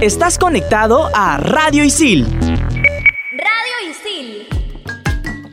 Estás 0.00 0.38
conectado 0.38 1.10
a 1.12 1.38
Radio 1.38 1.82
Isil. 1.82 2.24
Radio 2.30 3.90
Isil. 3.90 4.46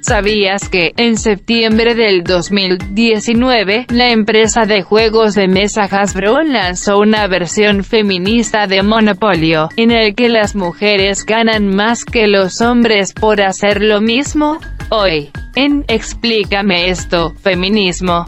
¿Sabías 0.02 0.70
que 0.70 0.94
en 0.98 1.18
septiembre 1.18 1.96
del 1.96 2.24
2019 2.24 3.88
la 3.90 4.12
empresa 4.12 4.68
de 4.68 4.84
juegos 4.84 5.34
de 5.34 5.48
mesa 5.48 5.86
Hasbro 5.86 6.44
lanzó 6.44 7.00
una 7.00 7.26
versión 7.26 7.84
feminista 7.84 8.68
de 8.68 8.84
Monopolio, 8.84 9.70
en 9.78 9.90
el 9.90 10.14
que 10.14 10.30
las 10.30 10.56
mujeres 10.56 11.26
ganan 11.26 11.76
más 11.76 12.06
que 12.06 12.28
los 12.28 12.62
hombres 12.62 13.14
por 13.14 13.42
hacer 13.42 13.82
lo 13.82 14.00
mismo? 14.00 14.60
Hoy, 14.90 15.32
en 15.56 15.86
Explícame 15.88 16.92
esto, 16.92 17.34
feminismo. 17.42 18.28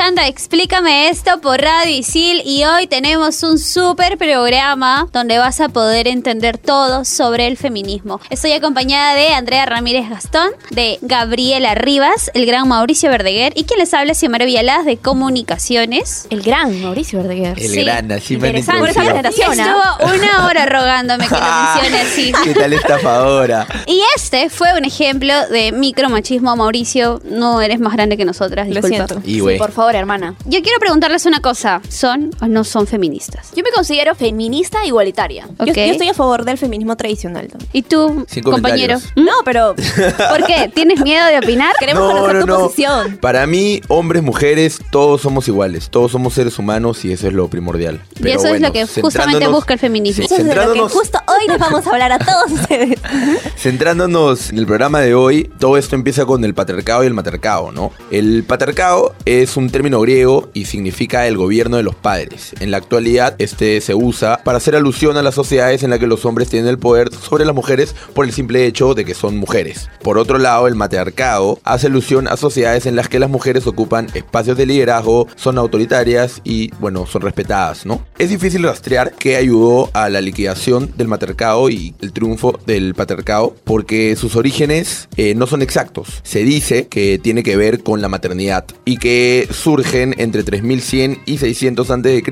Escuchando 0.00 0.22
Explícame 0.22 1.08
esto 1.10 1.42
por 1.42 1.60
Radio 1.60 1.94
Isil 1.94 2.40
y 2.46 2.64
hoy 2.64 2.86
tenemos 2.86 3.42
un 3.42 3.58
súper 3.58 4.16
programa 4.16 5.06
donde 5.12 5.36
vas 5.36 5.60
a 5.60 5.68
poder 5.68 6.08
entender 6.08 6.56
todo 6.56 7.04
sobre 7.04 7.46
el 7.46 7.58
feminismo. 7.58 8.18
Estoy 8.30 8.52
acompañada 8.52 9.14
de 9.14 9.34
Andrea 9.34 9.66
Ramírez 9.66 10.08
Gastón, 10.08 10.52
de 10.70 10.98
Gabriela 11.02 11.74
Rivas, 11.74 12.30
el 12.32 12.46
gran 12.46 12.66
Mauricio 12.66 13.10
Verdeguer 13.10 13.52
y 13.56 13.64
quien 13.64 13.78
les 13.78 13.92
habla 13.92 14.14
Xiomara 14.14 14.46
Villalaz 14.46 14.86
de 14.86 14.96
Comunicaciones. 14.96 16.26
El 16.30 16.40
gran 16.40 16.80
Mauricio 16.80 17.18
Verdeguer. 17.18 17.58
El 17.58 17.68
Sí, 17.68 17.84
gran, 17.84 18.10
así 18.10 18.38
me. 18.38 18.58
Estuvo 18.58 18.78
una 18.80 20.46
hora 20.46 20.64
rogándome 20.64 21.28
que 21.28 21.34
lo 21.34 21.40
mencione 21.74 22.00
así. 22.00 22.32
¿Qué 22.42 22.54
tal 22.54 22.72
estafadora? 22.72 23.66
Y 23.86 24.00
este 24.16 24.48
fue 24.48 24.68
un 24.78 24.86
ejemplo 24.86 25.34
de 25.48 25.72
micromachismo. 25.72 26.56
Mauricio, 26.56 27.20
no 27.24 27.60
eres 27.60 27.80
más 27.80 27.92
grande 27.92 28.16
que 28.16 28.24
nosotras, 28.24 28.66
Lo 28.66 28.80
disculpa. 28.80 29.06
siento. 29.06 29.28
Y 29.28 29.40
güey. 29.40 29.58
Por 29.58 29.72
favor, 29.72 29.90
hermana. 30.00 30.34
Yo 30.46 30.60
quiero 30.62 30.78
preguntarles 30.80 31.26
una 31.26 31.40
cosa. 31.40 31.80
¿Son 31.88 32.30
o 32.40 32.46
no 32.46 32.64
son 32.64 32.86
feministas? 32.86 33.52
Yo 33.54 33.62
me 33.62 33.70
considero 33.70 34.14
feminista 34.14 34.84
igualitaria. 34.84 35.46
Ok. 35.58 35.66
Yo, 35.68 35.74
yo 35.74 35.82
estoy 35.82 36.08
a 36.08 36.14
favor 36.14 36.44
del 36.44 36.58
feminismo 36.58 36.96
tradicional. 36.96 37.48
¿Y 37.72 37.82
tú, 37.82 38.24
Sin 38.28 38.42
compañero? 38.42 38.94
comentarios. 38.98 39.12
¿Mm? 39.16 39.24
No, 39.24 39.32
pero 39.44 39.74
¿Por 40.30 40.46
qué? 40.46 40.70
¿Tienes 40.74 41.00
miedo 41.00 41.24
de 41.26 41.38
opinar? 41.38 41.74
queremos 41.78 42.12
conocer 42.12 42.40
tu 42.40 42.46
posición. 42.46 43.18
Para 43.18 43.46
mí, 43.46 43.80
hombres, 43.88 44.22
mujeres, 44.22 44.80
todos 44.90 45.20
somos 45.20 45.46
iguales. 45.48 45.90
Todos 45.90 46.12
somos 46.12 46.34
seres 46.34 46.58
humanos 46.58 47.04
y 47.04 47.12
eso 47.12 47.28
es 47.28 47.32
lo 47.32 47.48
primordial. 47.48 48.00
Y 48.18 48.22
Pero 48.22 48.34
eso 48.38 48.44
es 48.46 48.50
bueno, 48.52 48.66
lo 48.68 48.72
que 48.72 48.86
justamente 48.86 49.10
centrándonos- 49.38 49.52
busca 49.52 49.74
el 49.74 49.78
feminismo. 49.80 50.26
Sí, 50.26 50.34
Eso 50.34 50.42
es 50.42 50.46
de 50.46 50.54
lo 50.54 50.60
que 50.60 50.66
centrándonos- 50.80 50.92
justo 50.92 51.18
hoy 51.26 51.48
les 51.48 51.58
vamos 51.58 51.86
a 51.86 51.90
hablar 51.90 52.12
a 52.12 52.18
todos 52.18 52.50
ustedes. 52.52 52.98
Centrándonos 53.56 54.50
en 54.50 54.58
el 54.58 54.66
programa 54.66 55.00
de 55.00 55.14
hoy, 55.14 55.50
todo 55.58 55.76
esto 55.76 55.94
empieza 55.94 56.24
con 56.24 56.44
el 56.44 56.54
patriarcado 56.54 57.04
y 57.04 57.06
el 57.06 57.14
matriarcado, 57.14 57.72
¿no? 57.72 57.92
El 58.10 58.42
patriarcado 58.44 59.14
es 59.24 59.56
un 59.56 59.68
término 59.80 60.02
griego 60.02 60.50
y 60.52 60.66
significa 60.66 61.26
el 61.26 61.38
gobierno 61.38 61.78
de 61.78 61.82
los 61.82 61.94
padres. 61.94 62.52
En 62.60 62.70
la 62.70 62.76
actualidad, 62.76 63.34
este 63.38 63.80
se 63.80 63.94
usa 63.94 64.42
para 64.44 64.58
hacer 64.58 64.76
alusión 64.76 65.16
a 65.16 65.22
las 65.22 65.34
sociedades 65.34 65.82
en 65.82 65.88
las 65.88 65.98
que 65.98 66.06
los 66.06 66.26
hombres 66.26 66.50
tienen 66.50 66.68
el 66.68 66.78
poder 66.78 67.10
sobre 67.14 67.46
las 67.46 67.54
mujeres 67.54 67.94
por 68.14 68.26
el 68.26 68.32
simple 68.32 68.66
hecho 68.66 68.92
de 68.92 69.06
que 69.06 69.14
son 69.14 69.38
mujeres. 69.38 69.88
Por 70.02 70.18
otro 70.18 70.36
lado, 70.36 70.68
el 70.68 70.74
matriarcado 70.74 71.60
hace 71.64 71.86
alusión 71.86 72.28
a 72.28 72.36
sociedades 72.36 72.84
en 72.84 72.94
las 72.94 73.08
que 73.08 73.18
las 73.18 73.30
mujeres 73.30 73.66
ocupan 73.66 74.08
espacios 74.12 74.58
de 74.58 74.66
liderazgo, 74.66 75.26
son 75.36 75.56
autoritarias 75.56 76.42
y, 76.44 76.70
bueno, 76.74 77.06
son 77.06 77.22
respetadas, 77.22 77.86
¿no? 77.86 78.04
Es 78.18 78.28
difícil 78.28 78.64
rastrear 78.64 79.14
qué 79.18 79.36
ayudó 79.36 79.88
a 79.94 80.10
la 80.10 80.20
liquidación 80.20 80.92
del 80.94 81.08
matriarcado 81.08 81.70
y 81.70 81.94
el 82.02 82.12
triunfo 82.12 82.60
del 82.66 82.94
patriarcado 82.94 83.56
porque 83.64 84.14
sus 84.16 84.36
orígenes 84.36 85.08
eh, 85.16 85.34
no 85.34 85.46
son 85.46 85.62
exactos. 85.62 86.20
Se 86.22 86.44
dice 86.44 86.86
que 86.88 87.18
tiene 87.18 87.42
que 87.42 87.56
ver 87.56 87.82
con 87.82 88.02
la 88.02 88.10
maternidad 88.10 88.66
y 88.84 88.98
que 88.98 89.48
surgen 89.70 90.16
entre 90.18 90.42
3100 90.42 91.22
y 91.26 91.38
600 91.38 91.90
a.C. 91.92 92.22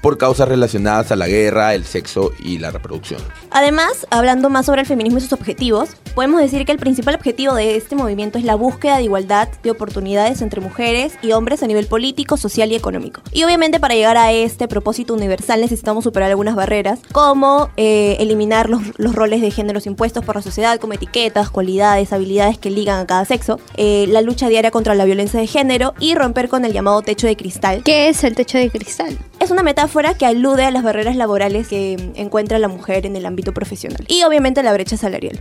por 0.00 0.16
causas 0.16 0.48
relacionadas 0.48 1.12
a 1.12 1.16
la 1.16 1.28
guerra, 1.28 1.74
el 1.74 1.84
sexo 1.84 2.32
y 2.42 2.56
la 2.56 2.70
reproducción. 2.70 3.20
Además, 3.50 4.06
hablando 4.08 4.48
más 4.48 4.64
sobre 4.64 4.80
el 4.80 4.86
feminismo 4.86 5.18
y 5.18 5.20
sus 5.20 5.34
objetivos, 5.34 5.90
podemos 6.14 6.40
decir 6.40 6.64
que 6.64 6.72
el 6.72 6.78
principal 6.78 7.14
objetivo 7.14 7.54
de 7.54 7.76
este 7.76 7.94
movimiento 7.94 8.38
es 8.38 8.44
la 8.44 8.54
búsqueda 8.54 8.96
de 8.96 9.02
igualdad 9.02 9.48
de 9.62 9.70
oportunidades 9.70 10.40
entre 10.40 10.62
mujeres 10.62 11.12
y 11.20 11.32
hombres 11.32 11.62
a 11.62 11.66
nivel 11.66 11.86
político, 11.88 12.38
social 12.38 12.72
y 12.72 12.74
económico. 12.74 13.20
Y 13.32 13.44
obviamente 13.44 13.78
para 13.78 13.94
llegar 13.94 14.16
a 14.16 14.32
este 14.32 14.66
propósito 14.66 15.12
universal 15.12 15.60
necesitamos 15.60 16.04
superar 16.04 16.30
algunas 16.30 16.54
barreras, 16.54 17.00
como 17.12 17.68
eh, 17.76 18.16
eliminar 18.18 18.70
los, 18.70 18.82
roles 19.14 19.42
de 19.42 19.50
géneros 19.50 19.86
impuestos 19.86 20.24
por 20.24 20.36
la 20.36 20.42
sociedad, 20.42 20.80
como 20.80 20.94
etiquetas, 20.94 21.50
cualidades, 21.50 22.14
habilidades 22.14 22.56
que 22.56 22.70
ligan 22.70 22.98
a 22.98 23.06
cada 23.06 23.26
sexo, 23.26 23.60
eh, 23.76 24.06
la 24.08 24.22
lucha 24.22 24.48
diaria 24.48 24.70
contra 24.70 24.94
la 24.94 25.04
violencia 25.04 25.38
de 25.38 25.46
género 25.46 25.92
y 26.00 26.14
romper 26.14 26.48
con 26.48 26.61
el 26.64 26.72
llamado 26.72 27.02
techo 27.02 27.26
de 27.26 27.36
cristal, 27.36 27.82
¿Qué 27.84 28.08
es 28.08 28.24
el 28.24 28.34
techo 28.34 28.58
de 28.58 28.70
cristal? 28.70 29.18
Es 29.42 29.50
una 29.50 29.62
metáfora 29.62 30.14
que 30.14 30.24
alude 30.24 30.64
a 30.64 30.70
las 30.70 30.82
barreras 30.82 31.16
laborales 31.16 31.66
que 31.66 32.12
encuentra 32.14 32.58
la 32.58 32.68
mujer 32.68 33.06
en 33.06 33.16
el 33.16 33.26
ámbito 33.26 33.52
profesional. 33.52 34.04
Y 34.08 34.22
obviamente 34.22 34.62
la 34.62 34.72
brecha 34.72 34.96
salarial. 34.96 35.40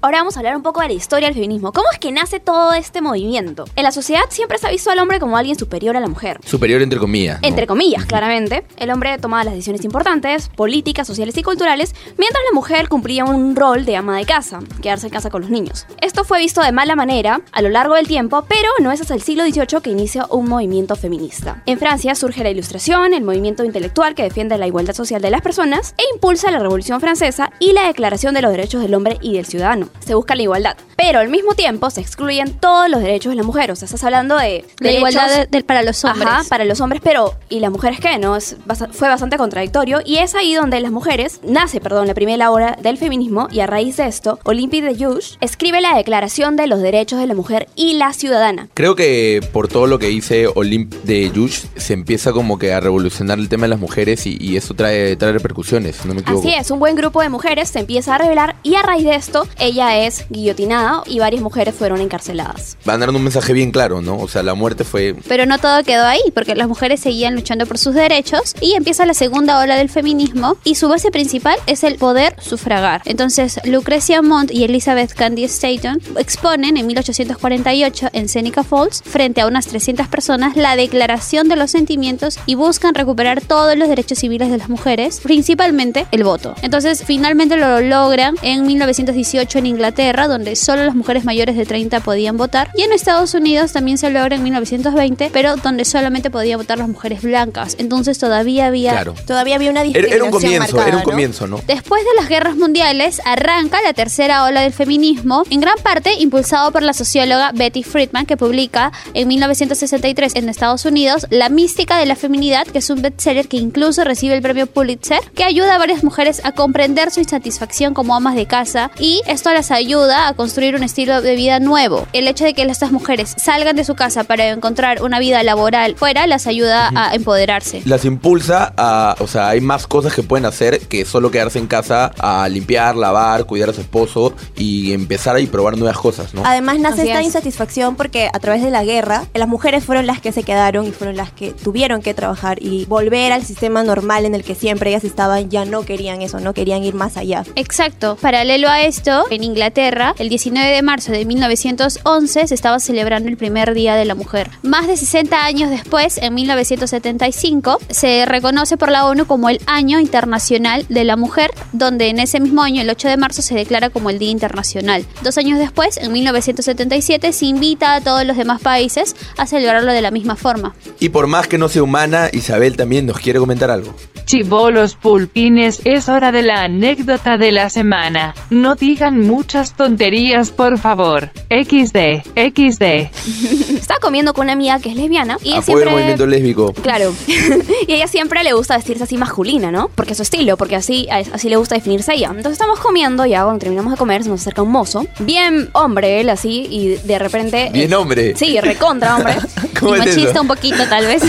Ahora 0.00 0.18
vamos 0.18 0.36
a 0.36 0.40
hablar 0.40 0.56
un 0.56 0.62
poco 0.62 0.80
de 0.80 0.88
la 0.88 0.92
historia 0.94 1.26
del 1.26 1.34
feminismo. 1.34 1.72
¿Cómo 1.72 1.88
es 1.92 1.98
que 1.98 2.12
nace 2.12 2.40
todo 2.40 2.72
este 2.72 3.00
movimiento? 3.00 3.64
En 3.74 3.82
la 3.82 3.90
sociedad 3.92 4.22
siempre 4.28 4.58
se 4.58 4.68
ha 4.68 4.70
visto 4.70 4.90
al 4.90 4.98
hombre 5.00 5.18
como 5.18 5.36
alguien 5.36 5.58
superior 5.58 5.96
a 5.96 6.00
la 6.00 6.06
mujer. 6.06 6.38
Superior 6.44 6.82
entre 6.82 6.98
comillas. 6.98 7.40
¿no? 7.42 7.48
Entre 7.48 7.66
comillas, 7.66 8.04
claramente. 8.04 8.64
El 8.76 8.90
hombre 8.90 9.18
tomaba 9.18 9.44
las 9.44 9.54
decisiones 9.54 9.84
importantes, 9.84 10.48
políticas, 10.48 11.06
sociales 11.06 11.36
y 11.36 11.42
culturales, 11.42 11.94
mientras 12.18 12.42
la 12.48 12.54
mujer 12.54 12.88
cumplía 12.88 13.24
un 13.24 13.56
rol 13.56 13.84
de 13.84 13.96
ama 13.96 14.18
de 14.18 14.24
casa, 14.24 14.60
quedarse 14.80 15.08
en 15.08 15.12
casa 15.12 15.30
con 15.30 15.42
los 15.42 15.50
niños. 15.50 15.86
Esto 16.00 16.22
fue 16.24 16.38
visto 16.38 16.62
de 16.62 16.70
mala 16.70 16.94
manera 16.94 17.40
a 17.50 17.62
lo 17.62 17.70
largo 17.70 17.94
del 17.94 18.06
tiempo, 18.06 18.44
pero 18.48 18.68
no 18.80 18.92
es 18.92 19.00
hasta 19.00 19.14
el 19.14 19.22
siglo 19.22 19.44
XVIII 19.44 19.80
que 19.82 19.90
inicia 19.90 20.26
un 20.30 20.48
movimiento 20.48 20.94
feminista. 20.94 21.62
En 21.66 21.78
Francia 21.78 22.14
surge 22.14 22.44
la 22.44 22.50
Ilustración, 22.50 23.14
el 23.14 23.24
movimiento 23.24 23.32
intelectual 23.46 24.14
que 24.14 24.22
defiende 24.22 24.56
la 24.58 24.66
igualdad 24.66 24.94
social 24.94 25.20
de 25.22 25.30
las 25.30 25.42
personas 25.42 25.94
e 25.98 26.02
impulsa 26.14 26.50
la 26.50 26.58
Revolución 26.58 27.00
Francesa 27.00 27.52
y 27.58 27.72
la 27.72 27.86
Declaración 27.86 28.34
de 28.34 28.42
los 28.42 28.50
Derechos 28.50 28.82
del 28.82 28.94
Hombre 28.94 29.18
y 29.20 29.34
del 29.34 29.46
Ciudadano. 29.46 29.88
Se 30.04 30.14
busca 30.14 30.34
la 30.34 30.42
igualdad, 30.42 30.76
pero 30.96 31.18
al 31.20 31.28
mismo 31.28 31.54
tiempo 31.54 31.90
se 31.90 32.00
excluyen 32.00 32.52
todos 32.58 32.88
los 32.88 33.00
derechos 33.02 33.30
de 33.30 33.36
la 33.36 33.42
mujer. 33.42 33.70
O 33.70 33.76
sea, 33.76 33.86
estás 33.86 34.04
hablando 34.04 34.36
de 34.36 34.64
La 34.78 34.90
derechos- 34.90 34.96
igualdad 34.98 35.36
de- 35.40 35.46
de- 35.58 35.64
para 35.64 35.82
los 35.82 36.04
hombres. 36.04 36.26
Ajá, 36.28 36.42
para 36.48 36.64
los 36.64 36.80
hombres, 36.80 37.00
pero 37.04 37.34
¿y 37.48 37.60
las 37.60 37.70
mujeres 37.70 38.00
qué? 38.00 38.18
No, 38.18 38.36
es 38.36 38.56
fue 38.92 39.08
bastante 39.08 39.36
contradictorio 39.36 40.00
y 40.04 40.18
es 40.18 40.34
ahí 40.34 40.54
donde 40.54 40.80
las 40.80 40.90
mujeres, 40.92 41.40
nace, 41.42 41.80
perdón, 41.80 42.06
la 42.06 42.14
primera 42.14 42.50
obra 42.50 42.76
del 42.80 42.98
feminismo 42.98 43.48
y 43.50 43.60
a 43.60 43.66
raíz 43.66 43.96
de 43.96 44.06
esto, 44.06 44.38
Olympe 44.44 44.80
de 44.82 44.94
Gouges 44.94 45.38
escribe 45.40 45.80
la 45.80 45.94
Declaración 45.96 46.56
de 46.56 46.66
los 46.66 46.80
Derechos 46.82 47.18
de 47.18 47.26
la 47.26 47.34
Mujer 47.34 47.68
y 47.76 47.94
la 47.94 48.12
Ciudadana. 48.12 48.68
Creo 48.74 48.94
que 48.94 49.40
por 49.52 49.68
todo 49.68 49.86
lo 49.86 49.98
que 49.98 50.06
dice 50.06 50.46
Olympe 50.54 50.96
de 51.04 51.30
Yush, 51.30 51.64
se 51.76 51.92
empieza 51.94 52.32
como 52.32 52.58
que 52.58 52.72
a 52.72 52.80
revolucionar 52.80 53.21
el 53.30 53.48
tema 53.48 53.64
de 53.64 53.68
las 53.68 53.80
mujeres 53.80 54.26
y, 54.26 54.36
y 54.40 54.56
eso 54.56 54.74
trae, 54.74 55.16
trae 55.16 55.32
repercusiones, 55.32 55.96
si 55.96 56.08
no 56.08 56.14
me 56.14 56.20
equivoco. 56.20 56.46
Así 56.46 56.56
es, 56.56 56.70
un 56.70 56.78
buen 56.78 56.96
grupo 56.96 57.22
de 57.22 57.28
mujeres 57.28 57.68
se 57.68 57.80
empieza 57.80 58.14
a 58.14 58.18
rebelar 58.18 58.56
y 58.62 58.74
a 58.74 58.82
raíz 58.82 59.04
de 59.04 59.14
esto, 59.14 59.46
ella 59.58 59.98
es 60.04 60.26
guillotinada 60.30 61.02
y 61.06 61.18
varias 61.18 61.42
mujeres 61.42 61.74
fueron 61.74 62.00
encarceladas. 62.00 62.76
Van 62.84 63.00
dando 63.00 63.16
un 63.16 63.24
mensaje 63.24 63.52
bien 63.52 63.70
claro, 63.70 64.02
¿no? 64.02 64.18
O 64.18 64.28
sea, 64.28 64.42
la 64.42 64.54
muerte 64.54 64.84
fue... 64.84 65.14
Pero 65.28 65.46
no 65.46 65.58
todo 65.58 65.82
quedó 65.84 66.04
ahí, 66.04 66.20
porque 66.34 66.54
las 66.54 66.68
mujeres 66.68 67.00
seguían 67.00 67.34
luchando 67.34 67.66
por 67.66 67.78
sus 67.78 67.94
derechos 67.94 68.54
y 68.60 68.74
empieza 68.74 69.06
la 69.06 69.14
segunda 69.14 69.58
ola 69.60 69.76
del 69.76 69.88
feminismo 69.88 70.56
y 70.64 70.74
su 70.74 70.88
base 70.88 71.10
principal 71.10 71.56
es 71.66 71.84
el 71.84 71.96
poder 71.96 72.34
sufragar. 72.40 73.02
Entonces, 73.04 73.60
Lucrecia 73.64 74.22
Mont 74.22 74.50
y 74.50 74.64
Elizabeth 74.64 75.14
Candy 75.14 75.44
Staton 75.44 76.00
exponen 76.18 76.76
en 76.76 76.86
1848 76.86 78.08
en 78.12 78.28
Seneca 78.28 78.64
Falls, 78.64 79.02
frente 79.04 79.40
a 79.40 79.46
unas 79.46 79.66
300 79.66 80.08
personas, 80.08 80.56
la 80.56 80.76
declaración 80.76 81.48
de 81.48 81.56
los 81.56 81.70
sentimientos 81.70 82.38
y 82.46 82.54
buscan 82.54 82.94
recuperar 82.94 83.11
recuperar 83.12 83.42
todos 83.42 83.76
los 83.76 83.90
derechos 83.90 84.18
civiles 84.20 84.48
de 84.50 84.56
las 84.56 84.70
mujeres, 84.70 85.20
principalmente 85.20 86.06
el 86.12 86.24
voto. 86.24 86.54
Entonces, 86.62 87.04
finalmente 87.04 87.58
lo 87.58 87.82
logran 87.82 88.36
en 88.40 88.66
1918 88.66 89.58
en 89.58 89.66
Inglaterra, 89.66 90.28
donde 90.28 90.56
solo 90.56 90.86
las 90.86 90.94
mujeres 90.94 91.26
mayores 91.26 91.58
de 91.58 91.66
30 91.66 92.00
podían 92.00 92.38
votar, 92.38 92.70
y 92.74 92.84
en 92.84 92.92
Estados 92.92 93.34
Unidos 93.34 93.72
también 93.72 93.98
se 93.98 94.08
logra 94.08 94.34
en 94.34 94.42
1920, 94.42 95.28
pero 95.30 95.56
donde 95.56 95.84
solamente 95.84 96.30
podían 96.30 96.58
votar 96.58 96.78
las 96.78 96.88
mujeres 96.88 97.20
blancas. 97.20 97.76
Entonces, 97.78 98.18
todavía 98.18 98.68
había 98.68 98.92
Claro. 98.92 99.14
Todavía 99.26 99.56
había 99.56 99.70
una 99.70 99.82
discriminación 99.82 100.16
era 100.16 100.24
un 100.24 100.30
comienzo, 100.30 100.58
marcada, 100.60 100.88
era 100.88 100.96
un 100.96 101.02
¿no? 101.02 101.10
comienzo, 101.10 101.46
¿no? 101.46 101.60
Después 101.66 102.02
de 102.02 102.14
las 102.16 102.30
guerras 102.30 102.56
mundiales, 102.56 103.20
arranca 103.26 103.82
la 103.82 103.92
tercera 103.92 104.44
ola 104.44 104.62
del 104.62 104.72
feminismo, 104.72 105.42
en 105.50 105.60
gran 105.60 105.76
parte 105.82 106.14
impulsado 106.18 106.72
por 106.72 106.82
la 106.82 106.94
socióloga 106.94 107.52
Betty 107.52 107.82
Friedman, 107.82 108.24
que 108.24 108.38
publica 108.38 108.90
en 109.12 109.28
1963 109.28 110.34
en 110.34 110.48
Estados 110.48 110.86
Unidos 110.86 111.26
La 111.28 111.50
mística 111.50 111.98
de 111.98 112.06
la 112.06 112.16
feminidad, 112.16 112.66
que 112.66 112.78
es 112.78 112.88
un 112.88 113.01
bestseller 113.02 113.48
que 113.48 113.56
incluso 113.56 114.04
recibe 114.04 114.34
el 114.34 114.42
premio 114.42 114.66
Pulitzer, 114.66 115.20
que 115.34 115.44
ayuda 115.44 115.74
a 115.74 115.78
varias 115.78 116.04
mujeres 116.04 116.40
a 116.44 116.52
comprender 116.52 117.10
su 117.10 117.20
insatisfacción 117.20 117.94
como 117.94 118.14
amas 118.14 118.34
de 118.34 118.46
casa 118.46 118.90
y 118.98 119.20
esto 119.26 119.52
las 119.52 119.70
ayuda 119.70 120.28
a 120.28 120.34
construir 120.34 120.74
un 120.74 120.82
estilo 120.82 121.20
de 121.22 121.34
vida 121.34 121.60
nuevo. 121.60 122.06
El 122.12 122.28
hecho 122.28 122.44
de 122.44 122.54
que 122.54 122.62
estas 122.62 122.92
mujeres 122.92 123.34
salgan 123.36 123.76
de 123.76 123.84
su 123.84 123.94
casa 123.94 124.24
para 124.24 124.48
encontrar 124.48 125.02
una 125.02 125.18
vida 125.18 125.42
laboral 125.42 125.96
fuera 125.96 126.26
las 126.26 126.46
ayuda 126.46 126.90
a 126.94 127.14
empoderarse. 127.14 127.82
Las 127.84 128.04
impulsa 128.04 128.72
a, 128.76 129.16
o 129.18 129.26
sea, 129.26 129.48
hay 129.48 129.60
más 129.60 129.86
cosas 129.86 130.14
que 130.14 130.22
pueden 130.22 130.46
hacer 130.46 130.80
que 130.80 131.04
solo 131.04 131.30
quedarse 131.30 131.58
en 131.58 131.66
casa 131.66 132.12
a 132.18 132.48
limpiar, 132.48 132.96
lavar, 132.96 133.44
cuidar 133.44 133.70
a 133.70 133.72
su 133.72 133.80
esposo 133.80 134.34
y 134.56 134.92
empezar 134.92 135.36
ahí 135.36 135.46
probar 135.46 135.76
nuevas 135.76 135.98
cosas, 135.98 136.34
¿no? 136.34 136.42
Además 136.44 136.78
nace 136.78 137.02
Así 137.02 137.10
esta 137.10 137.20
es. 137.20 137.26
insatisfacción 137.26 137.96
porque 137.96 138.28
a 138.32 138.38
través 138.38 138.62
de 138.62 138.70
la 138.70 138.84
guerra 138.84 139.24
las 139.34 139.48
mujeres 139.48 139.84
fueron 139.84 140.06
las 140.06 140.20
que 140.20 140.32
se 140.32 140.42
quedaron 140.42 140.86
y 140.86 140.92
fueron 140.92 141.16
las 141.16 141.32
que 141.32 141.52
tuvieron 141.52 142.02
que 142.02 142.14
trabajar 142.14 142.62
y 142.62 142.86
volver 142.92 143.32
al 143.32 143.42
sistema 143.42 143.82
normal 143.82 144.26
en 144.26 144.34
el 144.34 144.44
que 144.44 144.54
siempre 144.54 144.90
ellas 144.90 145.04
estaban 145.04 145.48
ya 145.48 145.64
no 145.64 145.82
querían 145.82 146.20
eso, 146.20 146.40
no 146.40 146.52
querían 146.52 146.84
ir 146.84 146.94
más 146.94 147.16
allá. 147.16 147.42
Exacto. 147.56 148.18
Paralelo 148.20 148.68
a 148.68 148.82
esto, 148.82 149.24
en 149.30 149.44
Inglaterra, 149.44 150.14
el 150.18 150.28
19 150.28 150.68
de 150.68 150.82
marzo 150.82 151.10
de 151.10 151.24
1911 151.24 152.46
se 152.46 152.54
estaba 152.54 152.78
celebrando 152.80 153.30
el 153.30 153.38
primer 153.38 153.72
Día 153.72 153.94
de 153.96 154.04
la 154.04 154.14
Mujer. 154.14 154.50
Más 154.62 154.86
de 154.86 154.98
60 154.98 155.42
años 155.42 155.70
después, 155.70 156.18
en 156.18 156.34
1975, 156.34 157.78
se 157.88 158.26
reconoce 158.26 158.76
por 158.76 158.90
la 158.90 159.06
ONU 159.06 159.26
como 159.26 159.48
el 159.48 159.60
Año 159.64 159.98
Internacional 159.98 160.84
de 160.90 161.04
la 161.04 161.16
Mujer, 161.16 161.50
donde 161.72 162.10
en 162.10 162.18
ese 162.18 162.40
mismo 162.40 162.62
año, 162.62 162.82
el 162.82 162.90
8 162.90 163.08
de 163.08 163.16
marzo, 163.16 163.40
se 163.40 163.54
declara 163.54 163.88
como 163.88 164.10
el 164.10 164.18
Día 164.18 164.30
Internacional. 164.30 165.06
Dos 165.22 165.38
años 165.38 165.58
después, 165.58 165.96
en 165.96 166.12
1977, 166.12 167.32
se 167.32 167.46
invita 167.46 167.94
a 167.94 168.00
todos 168.02 168.26
los 168.26 168.36
demás 168.36 168.60
países 168.60 169.16
a 169.38 169.46
celebrarlo 169.46 169.92
de 169.92 170.02
la 170.02 170.10
misma 170.10 170.36
forma. 170.36 170.74
Y 171.00 171.08
por 171.08 171.26
más 171.26 171.48
que 171.48 171.56
no 171.56 171.70
sea 171.70 171.82
humana, 171.82 172.28
Isabel 172.32 172.76
también 172.82 173.06
nos 173.06 173.20
quiere 173.20 173.38
comentar 173.38 173.70
algo. 173.70 173.94
Chibolos 174.24 174.96
pulpines, 174.96 175.80
es 175.84 176.08
hora 176.08 176.32
de 176.32 176.42
la 176.42 176.64
anécdota 176.64 177.38
de 177.38 177.52
la 177.52 177.70
semana. 177.70 178.34
No 178.50 178.74
digan 178.74 179.20
muchas 179.20 179.76
tonterías, 179.76 180.50
por 180.50 180.78
favor. 180.78 181.30
XD, 181.48 182.24
XD. 182.34 182.82
Estaba 183.78 184.00
comiendo 184.00 184.34
con 184.34 184.46
una 184.46 184.54
amiga 184.54 184.80
que 184.80 184.90
es 184.90 184.96
lesbiana 184.96 185.38
y 185.44 185.50
Apoyo 185.50 185.58
el 185.58 185.64
siempre... 185.64 185.90
movimiento 185.90 186.26
lésbico. 186.26 186.72
Claro. 186.72 187.14
y 187.86 187.92
a 187.92 187.94
ella 187.94 188.08
siempre 188.08 188.42
le 188.42 188.52
gusta 188.52 188.74
vestirse 188.76 189.04
así 189.04 189.16
masculina, 189.16 189.70
¿no? 189.70 189.90
Porque 189.94 190.12
es 190.12 190.16
su 190.16 190.24
estilo, 190.24 190.56
porque 190.56 190.74
así, 190.74 191.06
así 191.10 191.48
le 191.48 191.54
gusta 191.54 191.76
definirse 191.76 192.10
a 192.10 192.14
ella. 192.16 192.28
Entonces 192.30 192.54
estamos 192.54 192.80
comiendo, 192.80 193.24
ya 193.26 193.44
cuando 193.44 193.60
terminamos 193.60 193.92
de 193.92 193.96
comer, 193.96 194.24
se 194.24 194.28
nos 194.28 194.40
acerca 194.40 194.62
un 194.62 194.72
mozo. 194.72 195.06
Bien 195.20 195.70
hombre 195.72 196.20
él, 196.20 196.30
así, 196.30 196.66
y 196.68 196.96
de 196.96 197.18
repente... 197.20 197.70
Bien 197.72 197.94
hombre. 197.94 198.34
Sí, 198.36 198.58
recontra 198.60 199.16
hombre. 199.16 199.36
¿Cómo 199.78 199.94
y 199.94 200.00
es 200.00 200.06
machista 200.06 200.30
eso? 200.30 200.42
un 200.42 200.48
poquito, 200.48 200.84
tal 200.88 201.06
vez. 201.06 201.22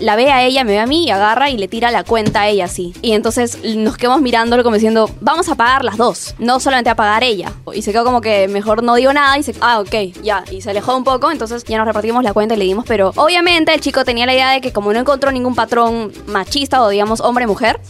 la 0.00 0.16
ve 0.16 0.30
a 0.30 0.44
ella, 0.44 0.61
me 0.64 0.72
ve 0.72 0.78
a 0.80 0.86
mí 0.86 1.04
y 1.06 1.10
agarra 1.10 1.50
y 1.50 1.56
le 1.56 1.68
tira 1.68 1.90
la 1.90 2.04
cuenta 2.04 2.42
a 2.42 2.48
ella 2.48 2.64
así. 2.66 2.94
Y 3.02 3.12
entonces 3.12 3.58
nos 3.64 3.96
quedamos 3.96 4.20
mirándolo 4.20 4.62
como 4.62 4.74
diciendo, 4.74 5.10
vamos 5.20 5.48
a 5.48 5.54
pagar 5.54 5.84
las 5.84 5.96
dos, 5.96 6.34
no 6.38 6.60
solamente 6.60 6.90
a 6.90 6.96
pagar 6.96 7.24
ella. 7.24 7.52
Y 7.74 7.82
se 7.82 7.92
quedó 7.92 8.04
como 8.04 8.20
que 8.20 8.48
mejor 8.48 8.82
no 8.82 8.94
digo 8.94 9.12
nada 9.12 9.38
y 9.38 9.42
se, 9.42 9.54
ah, 9.60 9.80
ok, 9.80 9.94
ya. 10.22 10.44
Y 10.50 10.60
se 10.62 10.70
alejó 10.70 10.96
un 10.96 11.04
poco, 11.04 11.30
entonces 11.30 11.64
ya 11.64 11.78
nos 11.78 11.86
repartimos 11.86 12.22
la 12.24 12.32
cuenta 12.32 12.54
y 12.54 12.58
le 12.58 12.64
dimos, 12.64 12.84
pero 12.86 13.12
obviamente 13.16 13.72
el 13.74 13.80
chico 13.80 14.04
tenía 14.04 14.26
la 14.26 14.34
idea 14.34 14.50
de 14.50 14.60
que 14.60 14.72
como 14.72 14.92
no 14.92 14.98
encontró 15.00 15.30
ningún 15.32 15.54
patrón 15.54 16.12
machista 16.26 16.82
o 16.82 16.88
digamos 16.88 17.20
hombre-mujer, 17.20 17.80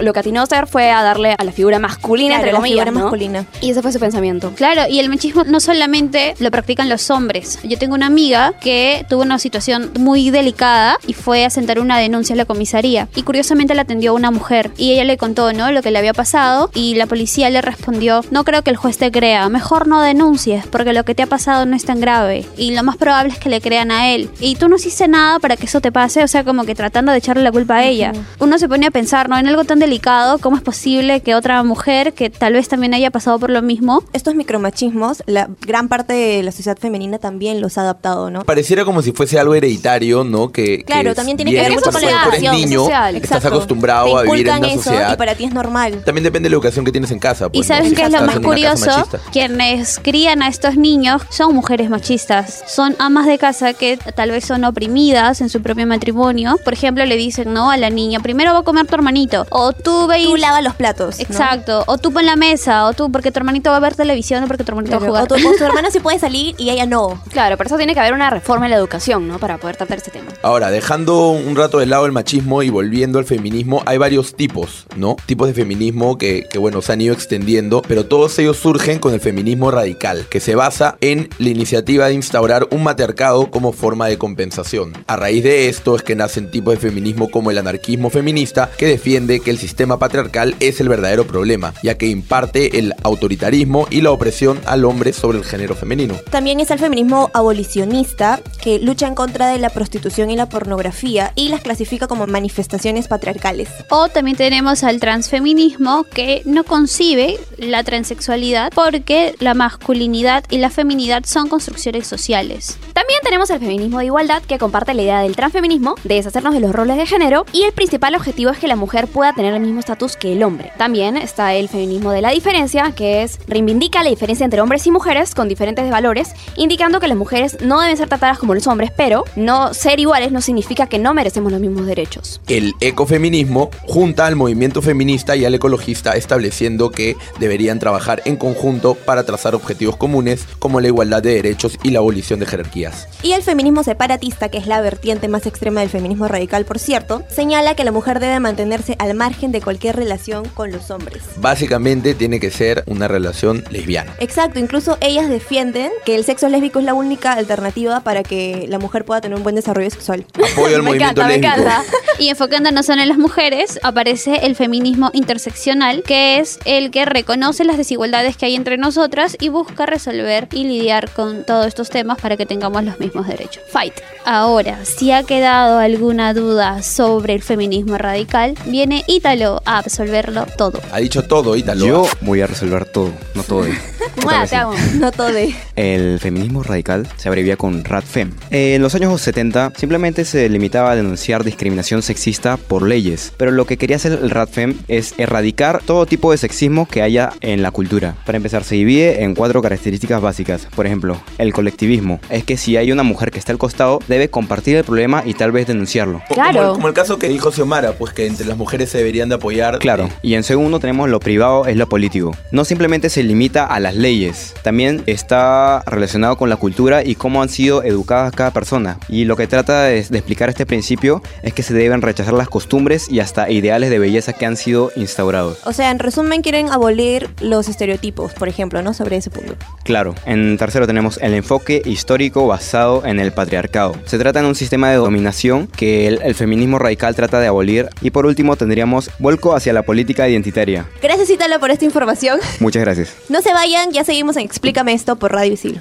lo 0.00 0.12
que 0.12 0.20
atinó 0.20 0.40
a 0.40 0.44
hacer 0.44 0.66
fue 0.66 0.90
a 0.90 1.02
darle 1.02 1.34
a 1.38 1.44
la 1.44 1.52
figura 1.52 1.78
masculina, 1.78 2.36
Claro, 2.36 2.40
entre 2.40 2.52
la 2.52 2.58
comillas, 2.58 2.84
figura 2.84 2.90
¿no? 2.92 3.00
masculina. 3.00 3.46
Y 3.60 3.70
ese 3.70 3.82
fue 3.82 3.92
su 3.92 3.98
pensamiento. 4.00 4.52
Claro, 4.56 4.82
y 4.88 4.98
el 5.00 5.08
machismo 5.08 5.44
no 5.44 5.60
solamente 5.60 6.34
lo 6.38 6.50
practican 6.50 6.88
los 6.88 7.10
hombres. 7.10 7.58
Yo 7.64 7.78
tengo 7.78 7.94
una 7.94 8.06
amiga 8.06 8.54
que 8.60 9.04
tuvo 9.08 9.22
una 9.22 9.38
situación 9.38 9.90
muy 9.98 10.30
delicada 10.30 10.98
y 11.06 11.14
fue 11.14 11.44
a 11.44 11.50
sentar 11.50 11.78
una 11.80 11.98
denuncia 11.98 12.19
a 12.28 12.36
la 12.36 12.44
comisaría. 12.44 13.08
Y 13.14 13.22
curiosamente 13.22 13.74
la 13.74 13.82
atendió 13.82 14.14
una 14.14 14.30
mujer. 14.30 14.70
Y 14.76 14.92
ella 14.92 15.04
le 15.04 15.16
contó, 15.16 15.52
¿no? 15.52 15.72
Lo 15.72 15.82
que 15.82 15.90
le 15.90 15.98
había 15.98 16.12
pasado. 16.12 16.70
Y 16.74 16.94
la 16.94 17.06
policía 17.06 17.50
le 17.50 17.62
respondió, 17.62 18.24
no 18.30 18.44
creo 18.44 18.62
que 18.62 18.70
el 18.70 18.76
juez 18.76 18.98
te 18.98 19.10
crea. 19.10 19.48
Mejor 19.48 19.88
no 19.88 20.02
denuncies 20.02 20.66
porque 20.66 20.92
lo 20.92 21.04
que 21.04 21.14
te 21.14 21.22
ha 21.22 21.26
pasado 21.26 21.66
no 21.66 21.74
es 21.76 21.84
tan 21.84 22.00
grave. 22.00 22.46
Y 22.56 22.74
lo 22.74 22.82
más 22.82 22.96
probable 22.96 23.32
es 23.32 23.38
que 23.38 23.48
le 23.48 23.60
crean 23.60 23.90
a 23.90 24.10
él. 24.10 24.30
Y 24.40 24.56
tú 24.56 24.68
no 24.68 24.76
hiciste 24.76 25.08
nada 25.08 25.38
para 25.38 25.56
que 25.56 25.66
eso 25.66 25.80
te 25.80 25.90
pase. 25.90 26.22
O 26.22 26.28
sea, 26.28 26.44
como 26.44 26.64
que 26.64 26.74
tratando 26.74 27.12
de 27.12 27.18
echarle 27.18 27.42
la 27.42 27.52
culpa 27.52 27.76
a 27.76 27.84
ella. 27.84 28.12
Uno 28.38 28.58
se 28.58 28.68
pone 28.68 28.86
a 28.86 28.90
pensar, 28.90 29.28
¿no? 29.28 29.38
En 29.38 29.46
algo 29.46 29.64
tan 29.64 29.78
delicado, 29.78 30.38
¿cómo 30.38 30.56
es 30.56 30.62
posible 30.62 31.20
que 31.20 31.34
otra 31.34 31.62
mujer 31.62 32.12
que 32.12 32.30
tal 32.30 32.52
vez 32.54 32.68
también 32.68 32.94
haya 32.94 33.10
pasado 33.10 33.38
por 33.38 33.50
lo 33.50 33.62
mismo 33.62 34.02
Estos 34.12 34.34
micromachismos, 34.34 35.22
la 35.26 35.48
gran 35.66 35.88
parte 35.88 36.12
de 36.12 36.42
la 36.42 36.52
sociedad 36.52 36.78
femenina 36.78 37.18
también 37.18 37.60
los 37.60 37.78
ha 37.78 37.82
adaptado, 37.82 38.30
¿no? 38.30 38.44
Pareciera 38.44 38.84
como 38.84 39.02
si 39.02 39.12
fuese 39.12 39.38
algo 39.38 39.54
hereditario, 39.54 40.24
¿no? 40.24 40.52
Que, 40.52 40.84
Claro, 40.84 41.10
que 41.10 41.14
también 41.14 41.36
tiene 41.36 41.52
que 41.52 41.60
ver 41.60 41.72
mucho 41.72 41.90
con 41.90 42.02
la 42.02 42.09
cuando 42.12 42.36
eres 42.36 42.52
niño, 42.66 42.80
social, 42.80 43.16
estás 43.16 43.30
Exacto. 43.30 43.48
acostumbrado 43.56 44.18
a 44.18 44.22
vivir 44.22 44.48
en 44.48 44.58
una 44.58 44.68
eso 44.68 44.82
sociedad. 44.82 45.12
y 45.12 45.16
para 45.16 45.34
ti 45.34 45.44
es 45.44 45.52
normal. 45.54 46.02
También 46.04 46.24
depende 46.24 46.46
de 46.46 46.50
la 46.50 46.54
educación 46.56 46.84
que 46.84 46.92
tienes 46.92 47.10
en 47.10 47.18
casa. 47.18 47.46
Y 47.46 47.58
Pues, 47.58 47.68
¿no? 47.68 47.74
saben 47.76 47.90
Si 47.90 47.96
qué 47.96 48.02
es 48.02 48.12
lo 48.12 48.22
más 48.22 48.40
curioso, 48.40 49.08
quienes 49.32 49.98
crían 50.02 50.42
a 50.42 50.48
estos 50.48 50.76
niños 50.76 51.22
son 51.30 51.54
mujeres 51.54 51.88
machistas, 51.90 52.62
son 52.66 52.96
amas 52.98 53.26
de 53.26 53.38
casa 53.38 53.72
que 53.72 53.96
tal 53.96 54.30
vez 54.30 54.44
son 54.44 54.64
oprimidas 54.64 55.40
en 55.40 55.48
su 55.48 55.62
propio 55.62 55.86
matrimonio. 55.86 56.58
Por 56.64 56.72
ejemplo, 56.72 57.04
le 57.04 57.16
dicen 57.16 57.52
no 57.52 57.70
a 57.70 57.76
la 57.76 57.90
niña, 57.90 58.20
primero 58.20 58.52
va 58.52 58.60
a 58.60 58.62
comer 58.62 58.86
tu 58.86 58.94
hermanito, 58.94 59.46
o 59.50 59.72
tú 59.72 60.06
ve 60.06 60.20
y- 60.20 60.24
Tú 60.26 60.36
lava 60.36 60.60
los 60.62 60.74
platos. 60.74 61.16
¿no? 61.18 61.22
Exacto, 61.22 61.84
o 61.86 61.98
tú 61.98 62.12
pon 62.12 62.26
la 62.26 62.36
mesa, 62.36 62.86
o 62.86 62.92
tú 62.92 63.10
porque 63.10 63.30
tu 63.32 63.38
hermanito 63.38 63.70
va 63.70 63.76
a 63.76 63.80
ver 63.80 63.94
televisión 63.94 64.44
o 64.44 64.46
porque 64.46 64.64
tu 64.64 64.70
hermanito 64.72 64.98
Claro, 64.98 65.12
va 65.12 65.20
a 65.20 65.22
O 65.22 65.26
jugar. 65.26 65.42
tu, 65.42 65.48
o 65.48 65.56
tu 65.56 65.64
hermana 65.64 65.90
sí 65.90 66.00
puede 66.00 66.18
salir 66.18 66.54
y 66.58 66.70
ella 66.70 66.86
no. 66.86 67.20
Claro, 67.30 67.56
por 67.56 67.66
eso 67.66 67.76
tiene 67.76 67.94
que 67.94 68.00
haber 68.00 68.12
una 68.14 68.30
reforma 68.30 68.66
en 68.66 68.70
la 68.70 68.76
educación, 68.76 69.26
¿no? 69.28 69.38
Para 69.38 69.58
poder 69.58 69.76
tratar 69.76 69.98
este 69.98 70.10
tema. 70.10 70.28
Ahora, 70.42 70.70
dejando 70.70 71.30
un 71.30 71.56
rato 71.56 71.78
de 71.78 71.86
lado 71.90 72.06
el 72.06 72.12
machismo 72.12 72.62
y 72.62 72.70
volviendo 72.70 73.18
al 73.18 73.24
feminismo, 73.24 73.82
hay 73.86 73.98
varios 73.98 74.34
tipos, 74.34 74.86
¿no? 74.96 75.16
Tipos 75.26 75.48
de 75.48 75.54
feminismo 75.54 76.18
que, 76.18 76.46
que, 76.50 76.58
bueno, 76.58 76.82
se 76.82 76.92
han 76.92 77.00
ido 77.00 77.14
extendiendo, 77.14 77.82
pero 77.82 78.06
todos 78.06 78.38
ellos 78.38 78.56
surgen 78.56 78.98
con 78.98 79.12
el 79.12 79.20
feminismo 79.20 79.70
radical, 79.70 80.26
que 80.30 80.40
se 80.40 80.54
basa 80.54 80.96
en 81.00 81.28
la 81.38 81.50
iniciativa 81.50 82.06
de 82.06 82.14
instaurar 82.14 82.68
un 82.70 82.82
matriarcado 82.82 83.50
como 83.50 83.72
forma 83.72 84.06
de 84.06 84.18
compensación. 84.18 84.92
A 85.06 85.16
raíz 85.16 85.44
de 85.44 85.68
esto 85.68 85.96
es 85.96 86.02
que 86.02 86.16
nacen 86.16 86.50
tipos 86.50 86.74
de 86.74 86.80
feminismo 86.80 87.30
como 87.30 87.50
el 87.50 87.58
anarquismo 87.58 88.10
feminista, 88.10 88.70
que 88.78 88.86
defiende 88.86 89.40
que 89.40 89.50
el 89.50 89.58
sistema 89.58 89.98
patriarcal 89.98 90.54
es 90.60 90.80
el 90.80 90.88
verdadero 90.88 91.26
problema, 91.26 91.74
ya 91.82 91.98
que 91.98 92.06
imparte 92.06 92.78
el 92.78 92.94
autoritarismo 93.02 93.86
y 93.90 94.00
la 94.00 94.10
opresión 94.10 94.60
al 94.66 94.84
hombre 94.84 95.12
sobre 95.12 95.38
el 95.38 95.44
género 95.44 95.74
femenino. 95.74 96.14
También 96.30 96.60
está 96.60 96.74
el 96.74 96.80
feminismo 96.80 97.30
abolicionista, 97.34 98.40
que 98.62 98.78
lucha 98.78 99.06
en 99.06 99.14
contra 99.14 99.48
de 99.48 99.58
la 99.58 99.70
prostitución 99.70 100.30
y 100.30 100.36
la 100.36 100.48
pornografía 100.48 101.32
y 101.34 101.48
las 101.48 101.60
como 102.08 102.26
manifestaciones 102.26 103.08
patriarcales. 103.08 103.68
O 103.88 104.08
también 104.08 104.36
tenemos 104.36 104.84
al 104.84 105.00
transfeminismo 105.00 106.04
que 106.04 106.42
no 106.44 106.64
concibe 106.64 107.38
la 107.56 107.82
transexualidad 107.84 108.72
porque 108.74 109.34
la 109.38 109.54
masculinidad 109.54 110.44
y 110.50 110.58
la 110.58 110.70
feminidad 110.70 111.24
son 111.24 111.48
construcciones 111.48 112.06
sociales. 112.06 112.78
También 112.92 113.20
tenemos 113.22 113.48
el 113.50 113.60
feminismo 113.60 113.98
de 113.98 114.06
igualdad 114.06 114.42
que 114.42 114.58
comparte 114.58 114.94
la 114.94 115.02
idea 115.02 115.20
del 115.22 115.36
transfeminismo, 115.36 115.94
de 116.04 116.16
deshacernos 116.16 116.54
de 116.54 116.60
los 116.60 116.72
roles 116.72 116.96
de 116.96 117.06
género 117.06 117.46
y 117.52 117.62
el 117.62 117.72
principal 117.72 118.14
objetivo 118.14 118.50
es 118.50 118.58
que 118.58 118.68
la 118.68 118.76
mujer 118.76 119.06
pueda 119.08 119.32
tener 119.32 119.54
el 119.54 119.60
mismo 119.60 119.80
estatus 119.80 120.16
que 120.16 120.32
el 120.32 120.42
hombre. 120.42 120.72
También 120.76 121.16
está 121.16 121.54
el 121.54 121.68
feminismo 121.68 122.12
de 122.12 122.20
la 122.20 122.30
diferencia, 122.30 122.92
que 122.92 123.22
es 123.22 123.38
reivindica 123.46 124.02
la 124.02 124.10
diferencia 124.10 124.44
entre 124.44 124.60
hombres 124.60 124.86
y 124.86 124.90
mujeres 124.90 125.34
con 125.34 125.48
diferentes 125.48 125.90
valores, 125.90 126.32
indicando 126.56 127.00
que 127.00 127.08
las 127.08 127.16
mujeres 127.16 127.58
no 127.62 127.80
deben 127.80 127.96
ser 127.96 128.08
tratadas 128.08 128.38
como 128.38 128.54
los 128.54 128.66
hombres, 128.66 128.90
pero 128.94 129.24
no 129.34 129.72
ser 129.72 129.98
iguales 129.98 130.30
no 130.30 130.40
significa 130.40 130.86
que 130.86 130.98
no 130.98 131.14
merecemos 131.14 131.52
los 131.52 131.60
mismos 131.60 131.69
derechos. 131.86 132.40
El 132.48 132.74
ecofeminismo 132.80 133.70
junta 133.86 134.26
al 134.26 134.36
movimiento 134.36 134.82
feminista 134.82 135.36
y 135.36 135.44
al 135.44 135.54
ecologista 135.54 136.12
estableciendo 136.12 136.90
que 136.90 137.16
deberían 137.38 137.78
trabajar 137.78 138.22
en 138.24 138.36
conjunto 138.36 138.94
para 138.94 139.24
trazar 139.24 139.54
objetivos 139.54 139.96
comunes 139.96 140.44
como 140.58 140.80
la 140.80 140.88
igualdad 140.88 141.22
de 141.22 141.34
derechos 141.34 141.78
y 141.82 141.90
la 141.90 141.98
abolición 141.98 142.40
de 142.40 142.46
jerarquías. 142.46 143.08
Y 143.22 143.32
el 143.32 143.42
feminismo 143.42 143.82
separatista, 143.82 144.48
que 144.48 144.58
es 144.58 144.66
la 144.66 144.80
vertiente 144.80 145.28
más 145.28 145.46
extrema 145.46 145.80
del 145.80 145.90
feminismo 145.90 146.28
radical, 146.28 146.64
por 146.64 146.78
cierto, 146.78 147.22
señala 147.28 147.74
que 147.74 147.84
la 147.84 147.92
mujer 147.92 148.20
debe 148.20 148.40
mantenerse 148.40 148.96
al 148.98 149.14
margen 149.14 149.52
de 149.52 149.60
cualquier 149.60 149.96
relación 149.96 150.48
con 150.48 150.70
los 150.70 150.90
hombres. 150.90 151.22
Básicamente 151.36 152.14
tiene 152.14 152.40
que 152.40 152.50
ser 152.50 152.84
una 152.86 153.08
relación 153.08 153.64
lesbiana. 153.70 154.14
Exacto, 154.18 154.58
incluso 154.58 154.98
ellas 155.00 155.28
defienden 155.28 155.90
que 156.04 156.14
el 156.14 156.24
sexo 156.24 156.48
lésbico 156.48 156.78
es 156.78 156.84
la 156.84 156.94
única 156.94 157.32
alternativa 157.32 158.00
para 158.00 158.22
que 158.22 158.66
la 158.68 158.78
mujer 158.78 159.04
pueda 159.04 159.20
tener 159.20 159.36
un 159.36 159.42
buen 159.42 159.54
desarrollo 159.54 159.90
sexual. 159.90 160.26
Apoyo 160.52 160.76
al 160.76 160.82
movimiento 160.84 161.20
encanta, 161.22 161.28
lésbico. 161.28 161.59
¿Verdad? 161.60 161.82
Y 162.18 162.28
enfocándonos 162.28 162.84
solo 162.84 163.00
en 163.00 163.08
las 163.08 163.16
mujeres, 163.16 163.80
aparece 163.82 164.40
el 164.46 164.54
feminismo 164.54 165.10
interseccional, 165.14 166.02
que 166.02 166.38
es 166.38 166.58
el 166.66 166.90
que 166.90 167.06
reconoce 167.06 167.64
las 167.64 167.78
desigualdades 167.78 168.36
que 168.36 168.44
hay 168.44 168.56
entre 168.56 168.76
nosotras 168.76 169.38
y 169.40 169.48
busca 169.48 169.86
resolver 169.86 170.48
y 170.52 170.64
lidiar 170.64 171.10
con 171.10 171.44
todos 171.44 171.66
estos 171.66 171.88
temas 171.88 172.20
para 172.20 172.36
que 172.36 172.44
tengamos 172.44 172.84
los 172.84 173.00
mismos 173.00 173.26
derechos. 173.26 173.62
Fight. 173.70 173.94
Ahora, 174.26 174.84
si 174.84 175.12
ha 175.12 175.22
quedado 175.22 175.78
alguna 175.78 176.34
duda 176.34 176.82
sobre 176.82 177.34
el 177.34 177.42
feminismo 177.42 177.96
radical, 177.96 178.54
viene 178.66 179.02
Ítalo 179.06 179.62
a 179.64 179.78
absolverlo 179.78 180.46
todo. 180.58 180.80
Ha 180.92 180.98
dicho 180.98 181.22
todo, 181.22 181.56
Ítalo. 181.56 181.86
Yo 181.86 182.06
voy 182.20 182.42
a 182.42 182.46
resolver 182.46 182.84
todo, 182.84 183.12
no 183.34 183.42
todo. 183.44 183.64
Te. 184.14 184.96
No 184.98 185.12
todo 185.12 185.32
de... 185.32 185.54
El 185.76 186.18
feminismo 186.18 186.62
radical 186.62 187.08
se 187.16 187.28
abrevia 187.28 187.56
con 187.56 187.84
RADFEM. 187.84 188.32
En 188.50 188.82
los 188.82 188.94
años 188.94 189.20
70 189.20 189.72
simplemente 189.76 190.24
se 190.24 190.48
limitaba 190.48 190.92
a 190.92 190.96
denunciar 190.96 191.44
discriminación 191.44 192.02
sexista 192.02 192.56
por 192.56 192.82
leyes, 192.82 193.32
pero 193.36 193.50
lo 193.50 193.66
que 193.66 193.76
quería 193.76 193.96
hacer 193.96 194.12
el 194.12 194.30
RADFEM 194.30 194.78
es 194.88 195.14
erradicar 195.18 195.82
todo 195.84 196.06
tipo 196.06 196.32
de 196.32 196.38
sexismo 196.38 196.86
que 196.86 197.02
haya 197.02 197.32
en 197.40 197.62
la 197.62 197.70
cultura. 197.70 198.14
Para 198.24 198.36
empezar, 198.36 198.64
se 198.64 198.74
divide 198.74 199.22
en 199.22 199.34
cuatro 199.34 199.62
características 199.62 200.20
básicas. 200.20 200.66
Por 200.74 200.86
ejemplo, 200.86 201.20
el 201.38 201.52
colectivismo. 201.52 202.20
Es 202.30 202.44
que 202.44 202.56
si 202.56 202.76
hay 202.76 202.92
una 202.92 203.02
mujer 203.02 203.30
que 203.30 203.38
está 203.38 203.52
al 203.52 203.58
costado, 203.58 204.00
debe 204.08 204.30
compartir 204.30 204.76
el 204.76 204.84
problema 204.84 205.22
y 205.24 205.34
tal 205.34 205.52
vez 205.52 205.66
denunciarlo. 205.66 206.22
Claro. 206.28 206.52
Como 206.52 206.68
el, 206.68 206.72
como 206.74 206.88
el 206.88 206.94
caso 206.94 207.18
que 207.18 207.28
dijo 207.28 207.52
Xiomara, 207.52 207.92
pues 207.92 208.12
que 208.12 208.26
entre 208.26 208.46
las 208.46 208.56
mujeres 208.56 208.90
se 208.90 208.98
deberían 208.98 209.28
de 209.28 209.36
apoyar. 209.36 209.78
Claro. 209.78 210.08
Y 210.22 210.34
en 210.34 210.42
segundo 210.42 210.80
tenemos 210.80 211.08
lo 211.08 211.20
privado 211.20 211.66
es 211.66 211.76
lo 211.76 211.88
político. 211.88 212.36
No 212.50 212.64
simplemente 212.64 213.10
se 213.10 213.22
limita 213.22 213.64
a 213.64 213.80
las 213.90 213.96
leyes, 213.96 214.54
también 214.62 215.02
está 215.06 215.82
relacionado 215.84 216.36
con 216.36 216.48
la 216.48 216.56
cultura 216.56 217.02
y 217.02 217.16
cómo 217.16 217.42
han 217.42 217.48
sido 217.48 217.82
educadas 217.82 218.32
cada 218.32 218.52
persona. 218.52 218.98
Y 219.08 219.24
lo 219.24 219.36
que 219.36 219.48
trata 219.48 219.82
de, 219.82 220.02
de 220.02 220.18
explicar 220.18 220.48
este 220.48 220.64
principio 220.64 221.22
es 221.42 221.52
que 221.52 221.64
se 221.64 221.74
deben 221.74 222.00
rechazar 222.00 222.34
las 222.34 222.48
costumbres 222.48 223.10
y 223.10 223.18
hasta 223.18 223.50
ideales 223.50 223.90
de 223.90 223.98
belleza 223.98 224.32
que 224.32 224.46
han 224.46 224.56
sido 224.56 224.92
instaurados. 224.94 225.58
O 225.64 225.72
sea, 225.72 225.90
en 225.90 225.98
resumen, 225.98 226.42
quieren 226.42 226.70
abolir 226.70 227.30
los 227.40 227.68
estereotipos, 227.68 228.32
por 228.34 228.48
ejemplo, 228.48 228.80
¿no? 228.80 228.94
Sobre 228.94 229.16
ese 229.16 229.30
punto. 229.30 229.56
Claro, 229.82 230.14
en 230.24 230.56
tercero 230.56 230.86
tenemos 230.86 231.18
el 231.20 231.34
enfoque 231.34 231.82
histórico 231.84 232.46
basado 232.46 233.04
en 233.04 233.18
el 233.18 233.32
patriarcado. 233.32 233.96
Se 234.04 234.18
trata 234.18 234.40
de 234.40 234.46
un 234.46 234.54
sistema 234.54 234.90
de 234.90 234.96
dominación 234.96 235.66
que 235.66 236.06
el, 236.06 236.20
el 236.22 236.36
feminismo 236.36 236.78
radical 236.78 237.16
trata 237.16 237.40
de 237.40 237.48
abolir. 237.48 237.88
Y 238.02 238.10
por 238.10 238.24
último 238.24 238.54
tendríamos 238.54 239.10
vuelco 239.18 239.56
hacia 239.56 239.72
la 239.72 239.82
política 239.82 240.28
identitaria. 240.28 240.86
Gracias, 241.02 241.28
Ítalo, 241.30 241.58
por 241.58 241.72
esta 241.72 241.84
información. 241.84 242.38
Muchas 242.60 242.82
gracias. 242.82 243.14
No 243.28 243.42
se 243.42 243.52
vayan, 243.80 243.92
ya 243.92 244.04
seguimos 244.04 244.36
en 244.36 244.44
Explícame 244.44 244.92
esto 244.92 245.16
por 245.16 245.32
Radio 245.32 245.54
Isil. 245.54 245.80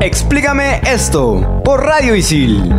Explícame 0.00 0.80
esto 0.86 1.62
por 1.64 1.84
Radio 1.84 2.14
Isil. 2.14 2.72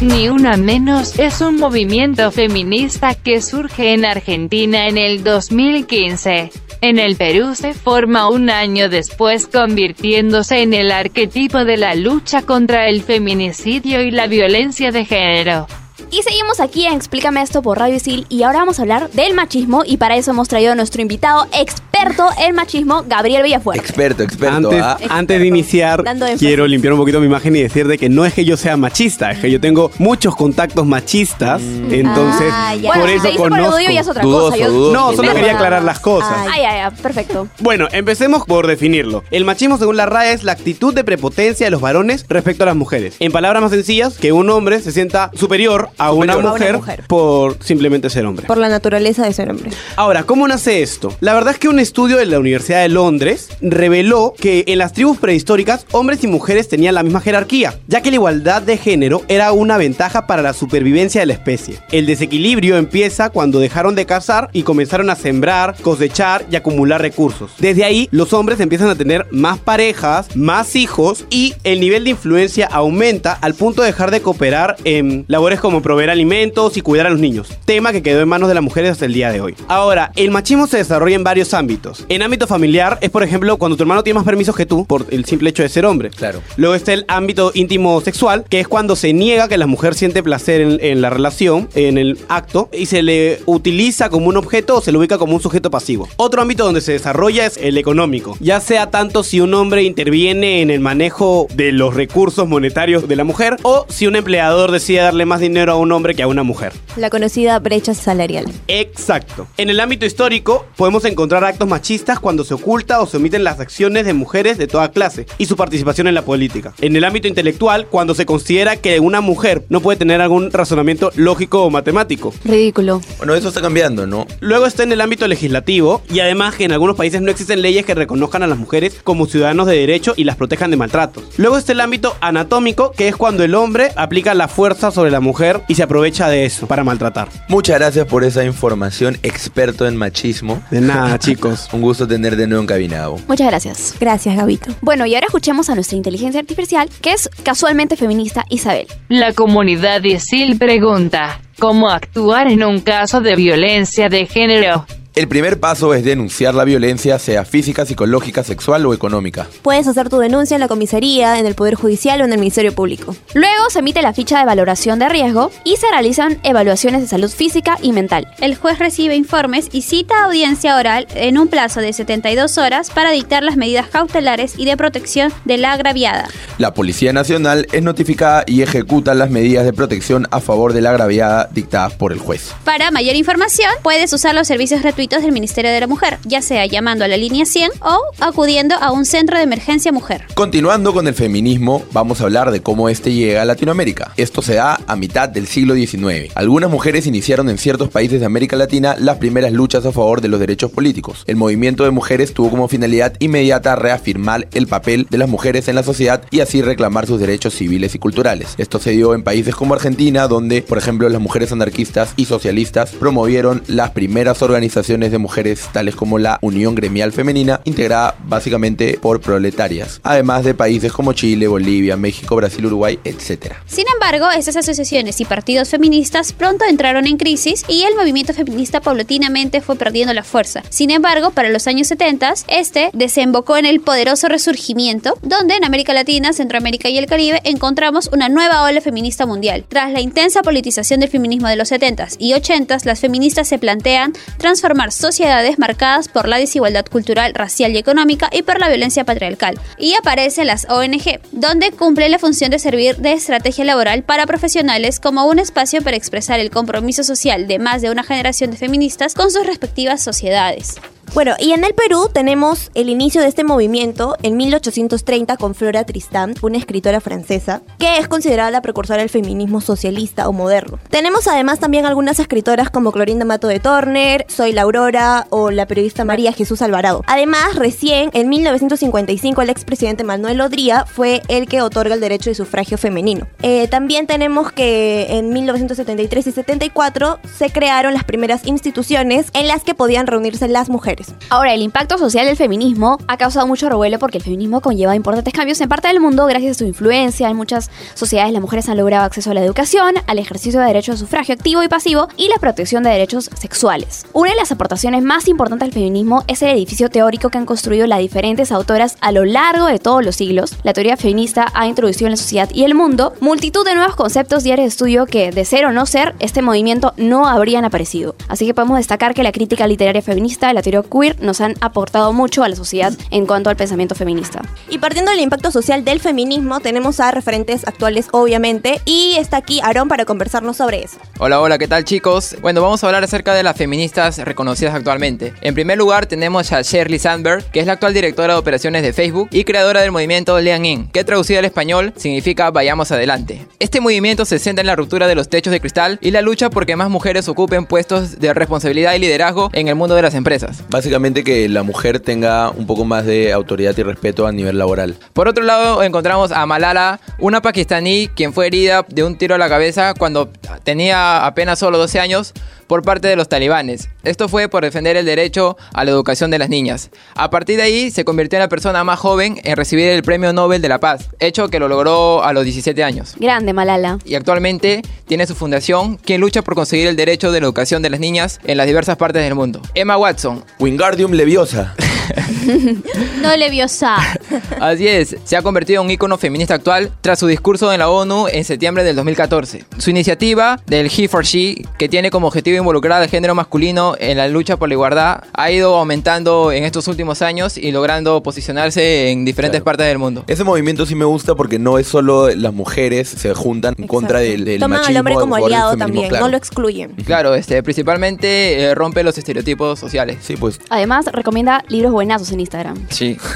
Ni 0.00 0.28
una 0.28 0.56
menos 0.56 1.18
es 1.18 1.40
un 1.42 1.56
movimiento 1.56 2.30
feminista 2.30 3.14
que 3.14 3.42
surge 3.42 3.92
en 3.92 4.06
Argentina 4.06 4.88
en 4.88 4.96
el 4.96 5.22
2015. 5.22 6.69
En 6.82 6.98
el 6.98 7.16
Perú 7.16 7.54
se 7.54 7.74
forma 7.74 8.30
un 8.30 8.48
año 8.48 8.88
después 8.88 9.46
convirtiéndose 9.46 10.62
en 10.62 10.72
el 10.72 10.90
arquetipo 10.90 11.64
de 11.66 11.76
la 11.76 11.94
lucha 11.94 12.42
contra 12.42 12.88
el 12.88 13.02
feminicidio 13.02 14.00
y 14.00 14.10
la 14.10 14.26
violencia 14.26 14.90
de 14.90 15.04
género. 15.04 15.66
Y 16.10 16.22
seguimos 16.22 16.60
aquí 16.60 16.86
en 16.86 16.94
Explícame 16.94 17.42
esto 17.42 17.62
por 17.62 17.78
Radio 17.78 17.96
Isil 17.96 18.26
y 18.28 18.42
ahora 18.42 18.60
vamos 18.60 18.78
a 18.78 18.82
hablar 18.82 19.10
del 19.10 19.34
machismo 19.34 19.82
y 19.86 19.96
para 19.96 20.16
eso 20.16 20.30
hemos 20.32 20.48
traído 20.48 20.72
a 20.72 20.74
nuestro 20.74 21.02
invitado 21.02 21.46
experto 21.52 22.28
en 22.38 22.54
machismo, 22.54 23.04
Gabriel 23.06 23.42
Villafuerte. 23.42 23.80
Experto, 23.80 24.22
experto. 24.22 24.56
Antes, 24.70 24.82
¿ah? 24.82 24.98
antes 25.08 25.40
de 25.40 25.46
iniciar, 25.46 26.02
quiero 26.38 26.66
limpiar 26.66 26.92
un 26.94 26.98
poquito 27.00 27.20
mi 27.20 27.26
imagen 27.26 27.54
y 27.56 27.62
decir 27.62 27.86
de 27.86 27.98
que 27.98 28.08
no 28.08 28.24
es 28.24 28.34
que 28.34 28.44
yo 28.44 28.56
sea 28.56 28.76
machista, 28.76 29.30
es 29.30 29.38
que 29.38 29.50
yo 29.50 29.60
tengo 29.60 29.90
muchos 29.98 30.34
contactos 30.36 30.86
machistas, 30.86 31.60
entonces 31.62 32.48
Ah, 32.52 32.74
ya. 32.74 32.88
Bueno, 32.88 33.02
por 33.02 33.10
si 33.10 33.16
eso 33.16 33.28
te 33.28 33.36
por 33.38 33.50
conozco. 33.50 33.80
ya 33.80 34.00
es 34.00 34.08
otra 34.08 34.22
Dudoso, 34.22 34.50
cosa. 34.50 34.56
Yo- 34.64 34.70
dudoso. 34.70 34.92
No, 34.92 35.12
solo 35.16 35.34
quería 35.34 35.52
aclarar 35.54 35.82
las 35.84 36.00
cosas. 36.00 36.32
Ay. 36.36 36.48
Ay, 36.60 36.64
ay, 36.64 36.80
ay, 36.80 36.90
perfecto. 37.02 37.48
Bueno, 37.60 37.86
empecemos 37.92 38.44
por 38.46 38.66
definirlo. 38.66 39.22
El 39.30 39.44
machismo, 39.44 39.78
según 39.78 39.96
la 39.96 40.06
RAE, 40.06 40.32
es 40.32 40.42
la 40.44 40.52
actitud 40.52 40.94
de 40.94 41.04
prepotencia 41.04 41.66
de 41.66 41.70
los 41.70 41.80
varones 41.80 42.24
respecto 42.28 42.64
a 42.64 42.66
las 42.66 42.76
mujeres. 42.76 43.16
En 43.20 43.32
palabras 43.32 43.62
más 43.62 43.70
sencillas, 43.70 44.16
que 44.18 44.32
un 44.32 44.48
hombre 44.50 44.80
se 44.80 44.92
sienta 44.92 45.30
superior 45.34 45.89
a 45.98 46.12
una. 46.12 46.34
A 46.34 46.38
mujer. 46.38 46.78
por 47.06 47.62
simplemente 47.62 48.08
ser 48.10 48.24
hombre. 48.24 48.46
Por 48.46 48.58
la 48.58 48.68
naturaleza 48.68 49.24
de 49.24 49.32
ser 49.32 49.50
hombre. 49.50 49.70
Ahora, 49.96 50.24
¿cómo 50.24 50.46
nace 50.46 50.82
esto? 50.82 51.14
La 51.20 51.34
verdad 51.34 51.54
es 51.54 51.58
que 51.58 51.68
un 51.68 51.78
estudio 51.78 52.16
de 52.16 52.26
la 52.26 52.38
Universidad 52.38 52.82
de 52.82 52.88
Londres 52.88 53.48
reveló 53.60 54.34
que 54.38 54.64
en 54.66 54.78
las 54.78 54.92
tribus 54.92 55.18
prehistóricas 55.18 55.86
hombres 55.92 56.22
y 56.24 56.26
mujeres 56.26 56.68
tenían 56.68 56.94
la 56.94 57.02
misma 57.02 57.20
jerarquía, 57.20 57.78
ya 57.86 58.00
que 58.00 58.10
la 58.10 58.16
igualdad 58.16 58.62
de 58.62 58.76
género 58.76 59.22
era 59.28 59.52
una 59.52 59.76
ventaja 59.76 60.26
para 60.26 60.42
la 60.42 60.52
supervivencia 60.52 61.20
de 61.20 61.26
la 61.26 61.32
especie. 61.34 61.78
El 61.90 62.06
desequilibrio 62.06 62.76
empieza 62.76 63.30
cuando 63.30 63.60
dejaron 63.60 63.94
de 63.94 64.06
cazar 64.06 64.50
y 64.52 64.62
comenzaron 64.62 65.10
a 65.10 65.16
sembrar, 65.16 65.76
cosechar 65.82 66.46
y 66.50 66.56
acumular 66.56 67.00
recursos. 67.00 67.52
Desde 67.58 67.84
ahí, 67.84 68.08
los 68.10 68.32
hombres 68.32 68.60
empiezan 68.60 68.88
a 68.88 68.94
tener 68.94 69.26
más 69.30 69.58
parejas, 69.58 70.34
más 70.36 70.76
hijos 70.76 71.24
y 71.30 71.54
el 71.64 71.80
nivel 71.80 72.04
de 72.04 72.10
influencia 72.10 72.66
aumenta 72.66 73.32
al 73.32 73.54
punto 73.54 73.82
de 73.82 73.88
dejar 73.88 74.10
de 74.10 74.22
cooperar 74.22 74.76
en 74.84 75.24
labores 75.28 75.60
como 75.60 75.79
proveer 75.82 76.10
alimentos 76.10 76.76
y 76.76 76.80
cuidar 76.80 77.06
a 77.06 77.10
los 77.10 77.20
niños, 77.20 77.48
tema 77.64 77.92
que 77.92 78.02
quedó 78.02 78.20
en 78.20 78.28
manos 78.28 78.48
de 78.48 78.54
las 78.54 78.62
mujeres 78.62 78.92
hasta 78.92 79.06
el 79.06 79.12
día 79.12 79.30
de 79.30 79.40
hoy. 79.40 79.54
Ahora, 79.68 80.12
el 80.16 80.30
machismo 80.30 80.66
se 80.66 80.78
desarrolla 80.78 81.16
en 81.16 81.24
varios 81.24 81.54
ámbitos. 81.54 82.04
En 82.08 82.22
ámbito 82.22 82.46
familiar 82.46 82.98
es, 83.00 83.10
por 83.10 83.22
ejemplo, 83.22 83.56
cuando 83.56 83.76
tu 83.76 83.82
hermano 83.82 84.02
tiene 84.02 84.16
más 84.18 84.24
permisos 84.24 84.56
que 84.56 84.66
tú 84.66 84.86
por 84.86 85.06
el 85.10 85.24
simple 85.24 85.50
hecho 85.50 85.62
de 85.62 85.68
ser 85.68 85.86
hombre. 85.86 86.10
Claro. 86.10 86.42
Luego 86.56 86.74
está 86.74 86.92
el 86.92 87.04
ámbito 87.08 87.52
íntimo 87.54 88.00
sexual, 88.00 88.44
que 88.48 88.60
es 88.60 88.68
cuando 88.68 88.96
se 88.96 89.12
niega 89.12 89.48
que 89.48 89.58
la 89.58 89.66
mujer 89.66 89.94
siente 89.94 90.22
placer 90.22 90.60
en, 90.60 90.78
en 90.80 91.00
la 91.00 91.10
relación, 91.10 91.68
en 91.74 91.98
el 91.98 92.18
acto, 92.28 92.68
y 92.72 92.86
se 92.86 93.02
le 93.02 93.40
utiliza 93.46 94.10
como 94.10 94.28
un 94.28 94.36
objeto 94.36 94.76
o 94.76 94.80
se 94.80 94.92
le 94.92 94.98
ubica 94.98 95.18
como 95.18 95.34
un 95.34 95.40
sujeto 95.40 95.70
pasivo. 95.70 96.08
Otro 96.16 96.42
ámbito 96.42 96.64
donde 96.64 96.80
se 96.80 96.92
desarrolla 96.92 97.46
es 97.46 97.56
el 97.56 97.78
económico, 97.78 98.36
ya 98.40 98.60
sea 98.60 98.90
tanto 98.90 99.22
si 99.22 99.40
un 99.40 99.54
hombre 99.54 99.82
interviene 99.82 100.62
en 100.62 100.70
el 100.70 100.80
manejo 100.80 101.46
de 101.54 101.72
los 101.72 101.94
recursos 101.94 102.48
monetarios 102.48 103.08
de 103.08 103.16
la 103.16 103.24
mujer 103.24 103.56
o 103.62 103.86
si 103.88 104.06
un 104.06 104.16
empleador 104.16 104.70
decide 104.70 105.00
darle 105.00 105.26
más 105.26 105.40
dinero 105.40 105.59
a 105.68 105.76
un 105.76 105.92
hombre 105.92 106.14
que 106.14 106.22
a 106.22 106.26
una 106.26 106.42
mujer. 106.42 106.72
La 106.96 107.10
conocida 107.10 107.58
brecha 107.58 107.94
salarial. 107.94 108.46
Exacto. 108.68 109.46
En 109.56 109.68
el 109.68 109.80
ámbito 109.80 110.06
histórico 110.06 110.66
podemos 110.76 111.04
encontrar 111.04 111.44
actos 111.44 111.68
machistas 111.68 112.20
cuando 112.20 112.44
se 112.44 112.54
oculta 112.54 113.00
o 113.00 113.06
se 113.06 113.16
omiten 113.18 113.44
las 113.44 113.60
acciones 113.60 114.06
de 114.06 114.14
mujeres 114.14 114.58
de 114.58 114.66
toda 114.66 114.90
clase 114.90 115.26
y 115.38 115.46
su 115.46 115.56
participación 115.56 116.06
en 116.06 116.14
la 116.14 116.22
política. 116.22 116.72
En 116.80 116.96
el 116.96 117.04
ámbito 117.04 117.28
intelectual, 117.28 117.86
cuando 117.86 118.14
se 118.14 118.26
considera 118.26 118.76
que 118.76 119.00
una 119.00 119.20
mujer 119.20 119.64
no 119.68 119.80
puede 119.80 119.98
tener 119.98 120.20
algún 120.20 120.50
razonamiento 120.50 121.10
lógico 121.16 121.64
o 121.64 121.70
matemático. 121.70 122.32
Ridículo. 122.44 123.00
Bueno, 123.18 123.34
eso 123.34 123.48
está 123.48 123.60
cambiando, 123.60 124.06
¿no? 124.06 124.26
Luego 124.40 124.66
está 124.66 124.82
en 124.82 124.92
el 124.92 125.00
ámbito 125.00 125.26
legislativo 125.28 126.02
y 126.10 126.20
además 126.20 126.54
que 126.54 126.64
en 126.64 126.72
algunos 126.72 126.96
países 126.96 127.20
no 127.20 127.30
existen 127.30 127.62
leyes 127.62 127.84
que 127.84 127.94
reconozcan 127.94 128.42
a 128.42 128.46
las 128.46 128.58
mujeres 128.58 129.00
como 129.04 129.26
ciudadanos 129.26 129.66
de 129.66 129.76
derecho 129.76 130.14
y 130.16 130.24
las 130.24 130.36
protejan 130.36 130.70
de 130.70 130.76
maltratos. 130.76 131.24
Luego 131.36 131.58
está 131.58 131.72
el 131.72 131.80
ámbito 131.80 132.16
anatómico, 132.20 132.92
que 132.92 133.08
es 133.08 133.16
cuando 133.16 133.44
el 133.44 133.54
hombre 133.54 133.90
aplica 133.96 134.34
la 134.34 134.48
fuerza 134.48 134.90
sobre 134.90 135.10
la 135.10 135.20
mujer 135.20 135.49
y 135.68 135.74
se 135.74 135.82
aprovecha 135.82 136.28
de 136.28 136.44
eso 136.44 136.66
para 136.66 136.84
maltratar. 136.84 137.28
Muchas 137.48 137.78
gracias 137.78 138.06
por 138.06 138.24
esa 138.24 138.44
información, 138.44 139.18
experto 139.22 139.86
en 139.86 139.96
machismo. 139.96 140.62
De 140.70 140.80
nada, 140.80 141.18
chicos. 141.20 141.68
Un 141.72 141.82
gusto 141.82 142.06
tener 142.06 142.36
de 142.36 142.46
nuevo 142.46 142.62
en 142.62 142.66
Cabinado. 142.66 143.18
Muchas 143.28 143.46
gracias. 143.46 143.94
Gracias, 143.98 144.36
Gabito. 144.36 144.70
Bueno, 144.80 145.06
y 145.06 145.14
ahora 145.14 145.26
escuchemos 145.26 145.70
a 145.70 145.74
nuestra 145.74 145.96
inteligencia 145.96 146.40
artificial, 146.40 146.88
que 147.00 147.12
es 147.12 147.28
casualmente 147.42 147.96
feminista, 147.96 148.44
Isabel. 148.48 148.86
La 149.08 149.32
comunidad 149.32 150.02
ISIL 150.02 150.58
pregunta, 150.58 151.40
¿cómo 151.58 151.90
actuar 151.90 152.48
en 152.48 152.64
un 152.64 152.80
caso 152.80 153.20
de 153.20 153.36
violencia 153.36 154.08
de 154.08 154.26
género? 154.26 154.86
El 155.16 155.26
primer 155.26 155.58
paso 155.58 155.92
es 155.92 156.04
denunciar 156.04 156.54
la 156.54 156.62
violencia, 156.62 157.18
sea 157.18 157.44
física, 157.44 157.84
psicológica, 157.84 158.44
sexual 158.44 158.86
o 158.86 158.94
económica. 158.94 159.48
Puedes 159.62 159.88
hacer 159.88 160.08
tu 160.08 160.18
denuncia 160.18 160.54
en 160.54 160.60
la 160.60 160.68
comisaría, 160.68 161.40
en 161.40 161.46
el 161.46 161.56
Poder 161.56 161.74
Judicial 161.74 162.20
o 162.20 162.24
en 162.24 162.32
el 162.32 162.38
Ministerio 162.38 162.72
Público. 162.72 163.16
Luego 163.34 163.70
se 163.70 163.80
emite 163.80 164.02
la 164.02 164.12
ficha 164.12 164.38
de 164.38 164.44
valoración 164.44 165.00
de 165.00 165.08
riesgo 165.08 165.50
y 165.64 165.78
se 165.78 165.90
realizan 165.90 166.38
evaluaciones 166.44 167.00
de 167.00 167.08
salud 167.08 167.28
física 167.28 167.76
y 167.82 167.90
mental. 167.90 168.28
El 168.40 168.54
juez 168.54 168.78
recibe 168.78 169.16
informes 169.16 169.68
y 169.72 169.82
cita 169.82 170.26
audiencia 170.26 170.76
oral 170.76 171.08
en 171.16 171.38
un 171.38 171.48
plazo 171.48 171.80
de 171.80 171.92
72 171.92 172.56
horas 172.56 172.90
para 172.90 173.10
dictar 173.10 173.42
las 173.42 173.56
medidas 173.56 173.88
cautelares 173.88 174.56
y 174.58 174.64
de 174.64 174.76
protección 174.76 175.32
de 175.44 175.58
la 175.58 175.72
agraviada. 175.72 176.28
La 176.58 176.72
Policía 176.72 177.12
Nacional 177.12 177.66
es 177.72 177.82
notificada 177.82 178.44
y 178.46 178.62
ejecuta 178.62 179.14
las 179.14 179.30
medidas 179.30 179.64
de 179.64 179.72
protección 179.72 180.28
a 180.30 180.40
favor 180.40 180.72
de 180.72 180.82
la 180.82 180.90
agraviada 180.90 181.48
dictadas 181.50 181.94
por 181.94 182.12
el 182.12 182.20
juez. 182.20 182.54
Para 182.64 182.92
mayor 182.92 183.16
información, 183.16 183.70
puedes 183.82 184.12
usar 184.12 184.36
los 184.36 184.46
servicios 184.46 184.82
gratuitos 184.82 184.99
del 185.00 185.32
Ministerio 185.32 185.72
de 185.72 185.80
la 185.80 185.86
Mujer, 185.86 186.18
ya 186.26 186.42
sea 186.42 186.66
llamando 186.66 187.06
a 187.06 187.08
la 187.08 187.16
línea 187.16 187.46
100 187.46 187.70
o 187.80 188.00
acudiendo 188.20 188.74
a 188.74 188.92
un 188.92 189.06
centro 189.06 189.38
de 189.38 189.44
emergencia 189.44 189.92
mujer. 189.92 190.24
Continuando 190.34 190.92
con 190.92 191.08
el 191.08 191.14
feminismo, 191.14 191.82
vamos 191.92 192.20
a 192.20 192.24
hablar 192.24 192.50
de 192.50 192.60
cómo 192.60 192.90
este 192.90 193.14
llega 193.14 193.40
a 193.40 193.44
Latinoamérica. 193.46 194.12
Esto 194.18 194.42
se 194.42 194.56
da 194.56 194.78
a 194.86 194.96
mitad 194.96 195.30
del 195.30 195.46
siglo 195.46 195.74
XIX. 195.74 196.30
Algunas 196.34 196.70
mujeres 196.70 197.06
iniciaron 197.06 197.48
en 197.48 197.56
ciertos 197.56 197.88
países 197.88 198.20
de 198.20 198.26
América 198.26 198.56
Latina 198.56 198.94
las 198.98 199.16
primeras 199.16 199.52
luchas 199.52 199.86
a 199.86 199.92
favor 199.92 200.20
de 200.20 200.28
los 200.28 200.38
derechos 200.38 200.70
políticos. 200.70 201.24
El 201.26 201.36
movimiento 201.36 201.84
de 201.84 201.90
mujeres 201.90 202.34
tuvo 202.34 202.50
como 202.50 202.68
finalidad 202.68 203.14
inmediata 203.20 203.76
reafirmar 203.76 204.48
el 204.52 204.66
papel 204.66 205.06
de 205.08 205.16
las 205.16 205.30
mujeres 205.30 205.66
en 205.68 205.76
la 205.76 205.82
sociedad 205.82 206.22
y 206.30 206.40
así 206.40 206.60
reclamar 206.60 207.06
sus 207.06 207.18
derechos 207.18 207.54
civiles 207.54 207.94
y 207.94 207.98
culturales. 207.98 208.54
Esto 208.58 208.78
se 208.78 208.90
dio 208.90 209.14
en 209.14 209.22
países 209.22 209.54
como 209.54 209.72
Argentina, 209.72 210.28
donde, 210.28 210.60
por 210.60 210.76
ejemplo, 210.76 211.08
las 211.08 211.22
mujeres 211.22 211.52
anarquistas 211.52 212.12
y 212.16 212.26
socialistas 212.26 212.90
promovieron 212.90 213.62
las 213.66 213.92
primeras 213.92 214.42
organizaciones 214.42 214.89
de 214.90 215.18
mujeres, 215.18 215.68
tales 215.72 215.94
como 215.94 216.18
la 216.18 216.38
Unión 216.42 216.74
Gremial 216.74 217.12
Femenina, 217.12 217.60
integrada 217.64 218.16
básicamente 218.24 218.98
por 219.00 219.20
proletarias, 219.20 220.00
además 220.02 220.44
de 220.44 220.54
países 220.54 220.92
como 220.92 221.12
Chile, 221.12 221.46
Bolivia, 221.46 221.96
México, 221.96 222.34
Brasil, 222.34 222.66
Uruguay, 222.66 222.98
etc. 223.04 223.54
Sin 223.66 223.86
embargo, 223.94 224.28
estas 224.36 224.56
asociaciones 224.56 225.20
y 225.20 225.24
partidos 225.24 225.68
feministas 225.68 226.32
pronto 226.32 226.64
entraron 226.64 227.06
en 227.06 227.18
crisis 227.18 227.64
y 227.68 227.82
el 227.84 227.94
movimiento 227.94 228.34
feminista 228.34 228.80
paulatinamente 228.80 229.60
fue 229.60 229.76
perdiendo 229.76 230.12
la 230.12 230.24
fuerza. 230.24 230.64
Sin 230.70 230.90
embargo, 230.90 231.30
para 231.30 231.50
los 231.50 231.68
años 231.68 231.86
70, 231.86 232.34
este 232.48 232.90
desembocó 232.92 233.56
en 233.58 233.66
el 233.66 233.80
poderoso 233.80 234.28
resurgimiento, 234.28 235.16
donde 235.22 235.54
en 235.54 235.64
América 235.64 235.94
Latina, 235.94 236.32
Centroamérica 236.32 236.88
y 236.88 236.98
el 236.98 237.06
Caribe 237.06 237.40
encontramos 237.44 238.10
una 238.12 238.28
nueva 238.28 238.64
ola 238.64 238.80
feminista 238.80 239.24
mundial. 239.24 239.64
Tras 239.68 239.92
la 239.92 240.00
intensa 240.00 240.42
politización 240.42 240.98
del 240.98 241.10
feminismo 241.10 241.46
de 241.46 241.56
los 241.56 241.70
70s 241.70 242.16
y 242.18 242.32
80s, 242.32 242.84
las 242.84 242.98
feministas 242.98 243.46
se 243.46 243.58
plantean 243.58 244.14
transformar 244.38 244.79
sociedades 244.88 245.58
marcadas 245.58 246.08
por 246.08 246.26
la 246.26 246.38
desigualdad 246.38 246.86
cultural, 246.86 247.34
racial 247.34 247.72
y 247.72 247.78
económica 247.78 248.30
y 248.32 248.42
por 248.42 248.58
la 248.58 248.68
violencia 248.68 249.04
patriarcal. 249.04 249.60
Y 249.78 249.94
aparecen 249.94 250.46
las 250.46 250.66
ONG, 250.70 251.20
donde 251.32 251.70
cumplen 251.70 252.10
la 252.10 252.18
función 252.18 252.50
de 252.50 252.58
servir 252.58 252.96
de 252.96 253.12
estrategia 253.12 253.64
laboral 253.64 254.02
para 254.02 254.26
profesionales 254.26 255.00
como 255.00 255.26
un 255.26 255.38
espacio 255.38 255.82
para 255.82 255.96
expresar 255.96 256.40
el 256.40 256.50
compromiso 256.50 257.04
social 257.04 257.46
de 257.46 257.58
más 257.58 257.82
de 257.82 257.90
una 257.90 258.02
generación 258.02 258.50
de 258.50 258.56
feministas 258.56 259.14
con 259.14 259.30
sus 259.30 259.46
respectivas 259.46 260.02
sociedades. 260.02 260.76
Bueno, 261.12 261.34
y 261.40 261.50
en 261.52 261.64
el 261.64 261.74
Perú 261.74 262.08
tenemos 262.12 262.70
el 262.74 262.88
inicio 262.88 263.20
de 263.20 263.26
este 263.26 263.42
movimiento 263.42 264.16
en 264.22 264.36
1830 264.36 265.36
con 265.38 265.56
Flora 265.56 265.84
Tristán, 265.84 266.34
una 266.40 266.56
escritora 266.56 267.00
francesa, 267.00 267.62
que 267.78 267.98
es 267.98 268.06
considerada 268.06 268.52
la 268.52 268.62
precursora 268.62 269.00
del 269.00 269.08
feminismo 269.08 269.60
socialista 269.60 270.28
o 270.28 270.32
moderno. 270.32 270.78
Tenemos 270.88 271.26
además 271.26 271.58
también 271.58 271.84
algunas 271.84 272.20
escritoras 272.20 272.70
como 272.70 272.92
Clorinda 272.92 273.24
Mato 273.24 273.48
de 273.48 273.58
Torner, 273.58 274.24
Soy 274.28 274.52
la 274.52 274.62
Aurora 274.62 275.26
o 275.30 275.50
la 275.50 275.66
periodista 275.66 276.04
María 276.04 276.32
Jesús 276.32 276.62
Alvarado. 276.62 277.02
Además, 277.08 277.56
recién 277.56 278.10
en 278.12 278.28
1955 278.28 279.42
el 279.42 279.50
expresidente 279.50 280.04
Manuel 280.04 280.40
Odría 280.40 280.86
fue 280.86 281.22
el 281.26 281.48
que 281.48 281.60
otorga 281.60 281.96
el 281.96 282.00
derecho 282.00 282.30
de 282.30 282.36
sufragio 282.36 282.78
femenino. 282.78 283.26
Eh, 283.42 283.66
también 283.66 284.06
tenemos 284.06 284.52
que 284.52 285.08
en 285.10 285.30
1973 285.32 286.28
y 286.28 286.32
74 286.32 287.18
se 287.36 287.50
crearon 287.50 287.94
las 287.94 288.04
primeras 288.04 288.46
instituciones 288.46 289.26
en 289.32 289.48
las 289.48 289.64
que 289.64 289.74
podían 289.74 290.06
reunirse 290.06 290.46
las 290.46 290.68
mujeres. 290.68 290.99
Ahora, 291.28 291.54
el 291.54 291.62
impacto 291.62 291.98
social 291.98 292.26
del 292.26 292.36
feminismo 292.36 292.98
ha 293.06 293.16
causado 293.16 293.46
mucho 293.46 293.68
revuelo 293.68 293.98
porque 293.98 294.18
el 294.18 294.24
feminismo 294.24 294.60
conlleva 294.60 294.96
importantes 294.96 295.32
cambios 295.32 295.60
en 295.60 295.68
parte 295.68 295.88
del 295.88 296.00
mundo 296.00 296.26
gracias 296.26 296.56
a 296.56 296.58
su 296.58 296.64
influencia. 296.64 297.28
En 297.28 297.36
muchas 297.36 297.70
sociedades 297.94 298.32
las 298.32 298.42
mujeres 298.42 298.68
han 298.68 298.76
logrado 298.76 299.04
acceso 299.04 299.30
a 299.30 299.34
la 299.34 299.42
educación, 299.42 299.94
al 300.06 300.18
ejercicio 300.18 300.60
de 300.60 300.66
derechos 300.66 300.96
de 300.96 301.06
sufragio 301.06 301.34
activo 301.34 301.62
y 301.62 301.68
pasivo 301.68 302.08
y 302.16 302.28
la 302.28 302.36
protección 302.36 302.82
de 302.82 302.90
derechos 302.90 303.30
sexuales. 303.38 304.06
Una 304.12 304.30
de 304.30 304.36
las 304.36 304.52
aportaciones 304.52 305.02
más 305.02 305.28
importantes 305.28 305.66
del 305.66 305.74
feminismo 305.74 306.24
es 306.26 306.42
el 306.42 306.50
edificio 306.50 306.90
teórico 306.90 307.30
que 307.30 307.38
han 307.38 307.46
construido 307.46 307.86
las 307.86 307.98
diferentes 307.98 308.52
autoras 308.52 308.96
a 309.00 309.12
lo 309.12 309.24
largo 309.24 309.66
de 309.66 309.78
todos 309.78 310.04
los 310.04 310.16
siglos. 310.16 310.56
La 310.62 310.72
teoría 310.72 310.96
feminista 310.96 311.46
ha 311.54 311.66
introducido 311.66 312.06
en 312.06 312.12
la 312.12 312.16
sociedad 312.16 312.50
y 312.52 312.64
el 312.64 312.74
mundo 312.74 313.14
multitud 313.20 313.64
de 313.64 313.74
nuevos 313.74 313.96
conceptos 313.96 314.44
y 314.44 314.52
áreas 314.52 314.66
de 314.66 314.68
estudio 314.68 315.06
que, 315.06 315.30
de 315.30 315.44
ser 315.44 315.64
o 315.66 315.72
no 315.72 315.86
ser, 315.86 316.14
este 316.18 316.42
movimiento 316.42 316.92
no 316.96 317.26
habrían 317.26 317.64
aparecido. 317.64 318.14
Así 318.28 318.46
que 318.46 318.54
podemos 318.54 318.78
destacar 318.78 319.14
que 319.14 319.22
la 319.22 319.32
crítica 319.32 319.66
literaria 319.66 320.02
feminista, 320.02 320.52
la 320.52 320.62
teoría 320.62 320.80
queer, 320.90 321.20
nos 321.22 321.40
han 321.40 321.54
aportado 321.60 322.12
mucho 322.12 322.42
a 322.42 322.48
la 322.48 322.56
sociedad 322.56 322.92
en 323.10 323.26
cuanto 323.26 323.48
al 323.48 323.56
pensamiento 323.56 323.94
feminista. 323.94 324.42
Y 324.68 324.78
partiendo 324.78 325.10
del 325.10 325.20
impacto 325.20 325.50
social 325.50 325.84
del 325.84 326.00
feminismo, 326.00 326.60
tenemos 326.60 327.00
a 327.00 327.10
referentes 327.10 327.66
actuales, 327.66 328.08
obviamente, 328.12 328.80
y 328.84 329.14
está 329.18 329.38
aquí 329.38 329.60
Aarón 329.60 329.88
para 329.88 330.04
conversarnos 330.04 330.56
sobre 330.56 330.84
eso. 330.84 330.98
Hola, 331.18 331.40
hola, 331.40 331.58
¿qué 331.58 331.68
tal 331.68 331.84
chicos? 331.84 332.36
Bueno, 332.42 332.62
vamos 332.62 332.82
a 332.82 332.86
hablar 332.86 333.04
acerca 333.04 333.34
de 333.34 333.42
las 333.42 333.56
feministas 333.56 334.18
reconocidas 334.18 334.74
actualmente. 334.74 335.32
En 335.40 335.54
primer 335.54 335.78
lugar, 335.78 336.06
tenemos 336.06 336.52
a 336.52 336.62
Shirley 336.62 336.98
Sandberg, 336.98 337.44
que 337.50 337.60
es 337.60 337.66
la 337.66 337.74
actual 337.74 337.94
directora 337.94 338.34
de 338.34 338.40
operaciones 338.40 338.82
de 338.82 338.92
Facebook 338.92 339.28
y 339.30 339.44
creadora 339.44 339.80
del 339.80 339.92
movimiento 339.92 340.38
Lean 340.40 340.64
In, 340.64 340.88
que 340.88 341.04
traducido 341.04 341.38
al 341.38 341.44
español 341.44 341.92
significa 341.96 342.50
Vayamos 342.50 342.90
Adelante. 342.92 343.46
Este 343.58 343.80
movimiento 343.80 344.24
se 344.24 344.38
centra 344.38 344.62
en 344.62 344.66
la 344.66 344.76
ruptura 344.76 345.06
de 345.06 345.14
los 345.14 345.28
techos 345.28 345.52
de 345.52 345.60
cristal 345.60 345.98
y 346.00 346.10
la 346.10 346.22
lucha 346.22 346.50
porque 346.50 346.76
más 346.76 346.90
mujeres 346.90 347.28
ocupen 347.28 347.66
puestos 347.66 348.18
de 348.18 348.34
responsabilidad 348.34 348.94
y 348.94 348.98
liderazgo 348.98 349.50
en 349.52 349.68
el 349.68 349.74
mundo 349.74 349.94
de 349.94 350.02
las 350.02 350.14
empresas. 350.14 350.62
Básicamente 350.80 351.24
que 351.24 351.46
la 351.50 351.62
mujer 351.62 352.00
tenga 352.00 352.48
un 352.48 352.66
poco 352.66 352.86
más 352.86 353.04
de 353.04 353.34
autoridad 353.34 353.76
y 353.76 353.82
respeto 353.82 354.26
a 354.26 354.32
nivel 354.32 354.56
laboral. 354.56 354.96
Por 355.12 355.28
otro 355.28 355.44
lado, 355.44 355.82
encontramos 355.82 356.32
a 356.32 356.46
Malala, 356.46 357.00
una 357.18 357.42
pakistaní 357.42 358.08
quien 358.08 358.32
fue 358.32 358.46
herida 358.46 358.86
de 358.88 359.04
un 359.04 359.18
tiro 359.18 359.34
a 359.34 359.38
la 359.38 359.50
cabeza 359.50 359.92
cuando 359.92 360.30
tenía 360.64 361.26
apenas 361.26 361.58
solo 361.58 361.76
12 361.76 362.00
años 362.00 362.32
por 362.70 362.82
parte 362.82 363.08
de 363.08 363.16
los 363.16 363.28
talibanes. 363.28 363.88
Esto 364.04 364.28
fue 364.28 364.48
por 364.48 364.62
defender 364.62 364.96
el 364.96 365.04
derecho 365.04 365.56
a 365.74 365.84
la 365.84 365.90
educación 365.90 366.30
de 366.30 366.38
las 366.38 366.48
niñas. 366.48 366.90
A 367.16 367.28
partir 367.28 367.56
de 367.56 367.64
ahí 367.64 367.90
se 367.90 368.04
convirtió 368.04 368.36
en 368.36 368.42
la 368.42 368.48
persona 368.48 368.84
más 368.84 369.00
joven 369.00 369.40
en 369.42 369.56
recibir 369.56 369.88
el 369.88 370.04
Premio 370.04 370.32
Nobel 370.32 370.62
de 370.62 370.68
la 370.68 370.78
Paz, 370.78 371.08
hecho 371.18 371.48
que 371.48 371.58
lo 371.58 371.66
logró 371.66 372.22
a 372.22 372.32
los 372.32 372.44
17 372.44 372.84
años. 372.84 373.16
Grande 373.18 373.52
Malala. 373.52 373.98
Y 374.04 374.14
actualmente 374.14 374.82
tiene 375.08 375.26
su 375.26 375.34
fundación, 375.34 375.96
quien 375.96 376.20
lucha 376.20 376.42
por 376.42 376.54
conseguir 376.54 376.86
el 376.86 376.94
derecho 376.94 377.32
de 377.32 377.40
la 377.40 377.46
educación 377.46 377.82
de 377.82 377.90
las 377.90 377.98
niñas 377.98 378.38
en 378.44 378.56
las 378.56 378.68
diversas 378.68 378.96
partes 378.96 379.24
del 379.24 379.34
mundo. 379.34 379.60
Emma 379.74 379.98
Watson. 379.98 380.44
Wingardium 380.60 381.10
Leviosa. 381.10 381.74
no 383.22 383.36
Leviosa. 383.36 383.96
Así 384.60 384.86
es, 384.86 385.16
se 385.24 385.36
ha 385.36 385.42
convertido 385.42 385.80
en 385.80 385.86
un 385.86 385.90
ícono 385.90 386.18
feminista 386.18 386.54
actual 386.54 386.92
tras 387.00 387.18
su 387.18 387.26
discurso 387.26 387.72
en 387.72 387.80
la 387.80 387.88
ONU 387.88 388.28
en 388.28 388.44
septiembre 388.44 388.84
del 388.84 388.94
2014. 388.94 389.64
Su 389.78 389.90
iniciativa 389.90 390.60
del 390.66 390.86
He 390.86 391.08
for 391.08 391.24
She, 391.24 391.64
que 391.78 391.88
tiene 391.88 392.10
como 392.10 392.28
objetivo 392.28 392.59
involucrar 392.60 393.02
al 393.02 393.08
género 393.08 393.34
masculino 393.34 393.94
en 393.98 394.16
la 394.18 394.28
lucha 394.28 394.56
por 394.56 394.68
la 394.68 394.74
igualdad, 394.74 395.24
ha 395.32 395.50
ido 395.50 395.76
aumentando 395.76 396.52
en 396.52 396.64
estos 396.64 396.86
últimos 396.88 397.22
años 397.22 397.56
y 397.58 397.72
logrando 397.72 398.22
posicionarse 398.22 399.10
en 399.10 399.24
diferentes 399.24 399.60
Claro. 399.60 399.64
partes 399.64 399.86
del 399.86 399.98
mundo. 399.98 400.24
Ese 400.26 400.44
movimiento 400.44 400.86
sí 400.86 400.94
me 400.94 401.04
gusta 401.04 401.34
porque 401.34 401.58
no 401.58 401.78
es 401.78 401.86
solo 401.86 402.28
las 402.30 402.52
mujeres 402.54 403.08
se 403.08 403.34
juntan 403.34 403.74
en 403.78 403.86
contra 403.86 404.20
del, 404.20 404.44
del 404.44 404.60
Toman 404.60 404.78
machismo. 404.80 404.90
al 404.90 404.96
hombre 405.00 405.14
como 405.14 405.34
aliado 405.36 405.76
también, 405.76 406.08
claro. 406.08 406.26
no 406.26 406.30
lo 406.30 406.36
excluyen. 406.36 406.92
Claro, 407.04 407.34
este, 407.34 407.62
principalmente 407.62 408.60
eh, 408.62 408.74
rompe 408.74 409.02
los 409.02 409.16
estereotipos 409.18 409.78
sociales. 409.78 410.18
Sí, 410.20 410.36
pues. 410.36 410.60
Además, 410.70 411.06
recomienda 411.12 411.64
libros 411.68 411.92
buenazos 411.92 412.30
en 412.32 412.40
Instagram. 412.40 412.76
Sí. 412.88 413.16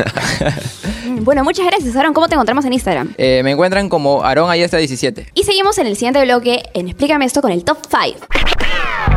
Mm, 1.06 1.22
Bueno, 1.24 1.44
muchas 1.44 1.66
gracias, 1.66 1.94
Aaron. 1.96 2.14
¿Cómo 2.14 2.28
te 2.28 2.34
encontramos 2.34 2.64
en 2.64 2.72
Instagram? 2.72 3.12
Eh, 3.18 3.42
me 3.44 3.50
encuentran 3.50 3.88
como 3.90 4.24
Aaron 4.24 4.50
Ayesta 4.50 4.78
17. 4.78 5.26
Y 5.34 5.42
seguimos 5.44 5.76
en 5.78 5.87
el 5.87 5.96
siguiente 5.96 6.22
bloque 6.24 6.62
en 6.72 6.88
Explícame 6.88 7.26
esto 7.26 7.42
con 7.42 7.52
el 7.52 7.62
Top 7.62 7.78
5. 7.90 9.13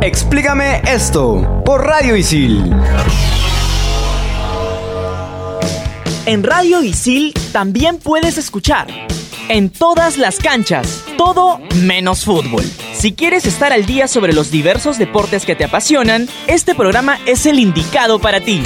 Explícame 0.00 0.80
esto 0.86 1.62
por 1.64 1.84
Radio 1.84 2.14
Isil. 2.14 2.72
En 6.24 6.44
Radio 6.44 6.84
Isil 6.84 7.34
también 7.52 7.98
puedes 7.98 8.38
escuchar 8.38 8.86
en 9.48 9.70
todas 9.70 10.16
las 10.16 10.38
canchas, 10.38 11.02
todo 11.16 11.58
menos 11.82 12.24
fútbol. 12.24 12.62
Si 12.94 13.12
quieres 13.12 13.44
estar 13.44 13.72
al 13.72 13.86
día 13.86 14.06
sobre 14.06 14.32
los 14.32 14.52
diversos 14.52 14.98
deportes 14.98 15.44
que 15.44 15.56
te 15.56 15.64
apasionan, 15.64 16.28
este 16.46 16.76
programa 16.76 17.18
es 17.26 17.44
el 17.46 17.58
indicado 17.58 18.20
para 18.20 18.40
ti. 18.40 18.62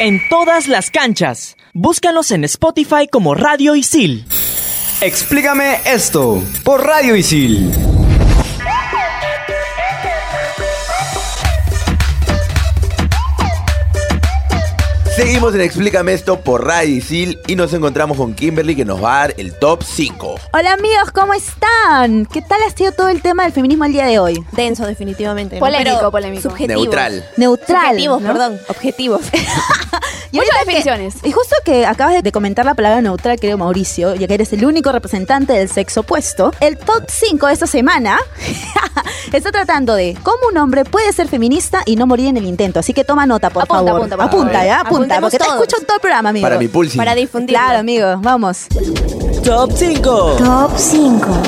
En 0.00 0.20
todas 0.28 0.66
las 0.66 0.90
canchas, 0.90 1.56
búscanos 1.74 2.32
en 2.32 2.42
Spotify 2.42 3.06
como 3.08 3.36
Radio 3.36 3.76
Isil. 3.76 4.26
Explícame 5.00 5.78
esto 5.84 6.42
por 6.64 6.84
Radio 6.84 7.14
Isil. 7.14 7.99
Seguimos 15.20 15.54
en 15.54 15.60
Explícame 15.60 16.14
esto 16.14 16.40
por 16.40 16.64
Radio 16.66 16.96
Isil 16.96 17.38
y 17.46 17.54
nos 17.54 17.74
encontramos 17.74 18.16
con 18.16 18.32
Kimberly 18.32 18.74
que 18.74 18.86
nos 18.86 19.04
va 19.04 19.16
a 19.16 19.18
dar 19.18 19.34
el 19.36 19.52
top 19.52 19.82
5. 19.82 20.36
Hola 20.54 20.72
amigos, 20.72 21.10
¿cómo 21.12 21.34
están? 21.34 22.24
¿Qué 22.24 22.40
tal 22.40 22.58
ha 22.66 22.74
sido 22.74 22.92
todo 22.92 23.10
el 23.10 23.20
tema 23.20 23.42
del 23.42 23.52
feminismo 23.52 23.84
el 23.84 23.92
día 23.92 24.06
de 24.06 24.18
hoy? 24.18 24.42
Denso, 24.52 24.86
definitivamente. 24.86 25.56
¿no? 25.56 25.60
Polémico, 25.60 25.96
Pero 25.98 26.10
polémico. 26.10 26.40
Subjetivos. 26.40 26.84
Neutral. 26.84 27.24
Neutral. 27.36 27.86
Objetivos, 27.88 28.22
¿no? 28.22 28.28
perdón. 28.28 28.60
Objetivos. 28.68 29.20
Y 30.32 30.38
Que- 30.66 31.28
y 31.28 31.32
justo 31.32 31.56
que 31.64 31.86
acabas 31.86 32.22
de 32.22 32.32
comentar 32.32 32.64
la 32.64 32.74
palabra 32.74 33.00
neutral, 33.00 33.38
querido 33.38 33.58
Mauricio, 33.58 34.14
ya 34.14 34.26
que 34.26 34.34
eres 34.34 34.52
el 34.52 34.64
único 34.64 34.92
representante 34.92 35.52
del 35.52 35.68
sexo 35.68 36.00
opuesto, 36.00 36.52
el 36.60 36.76
top 36.78 37.04
5 37.08 37.46
de 37.48 37.52
esta 37.52 37.66
semana 37.66 38.18
está 39.32 39.50
tratando 39.52 39.94
de 39.94 40.16
cómo 40.22 40.38
un 40.50 40.56
hombre 40.58 40.84
puede 40.84 41.12
ser 41.12 41.28
feminista 41.28 41.82
y 41.86 41.96
no 41.96 42.06
morir 42.06 42.26
en 42.28 42.36
el 42.36 42.44
intento. 42.46 42.80
Así 42.80 42.92
que 42.92 43.04
toma 43.04 43.26
nota, 43.26 43.50
por 43.50 43.62
Apunta, 43.64 43.84
favor. 43.84 43.96
apunta, 44.00 44.16
por 44.16 44.24
apunta, 44.26 44.52
favor. 44.52 44.66
ya, 44.66 44.74
apunta, 44.80 44.88
Apuntemos 45.16 45.20
porque 45.22 45.38
te 45.38 45.44
todos. 45.44 45.56
escucho 45.60 45.76
en 45.80 45.86
todo 45.86 45.94
el 45.96 46.00
programa, 46.00 46.28
amigo. 46.30 46.44
Para 46.44 46.58
mi 46.58 46.68
pulsing. 46.68 46.98
Para 46.98 47.14
difundir. 47.14 47.56
Claro, 47.56 47.78
amigo, 47.78 48.14
vamos. 48.18 48.66
Top 49.44 49.70
5. 49.74 50.36
Top 50.38 50.70
5. 50.76 51.42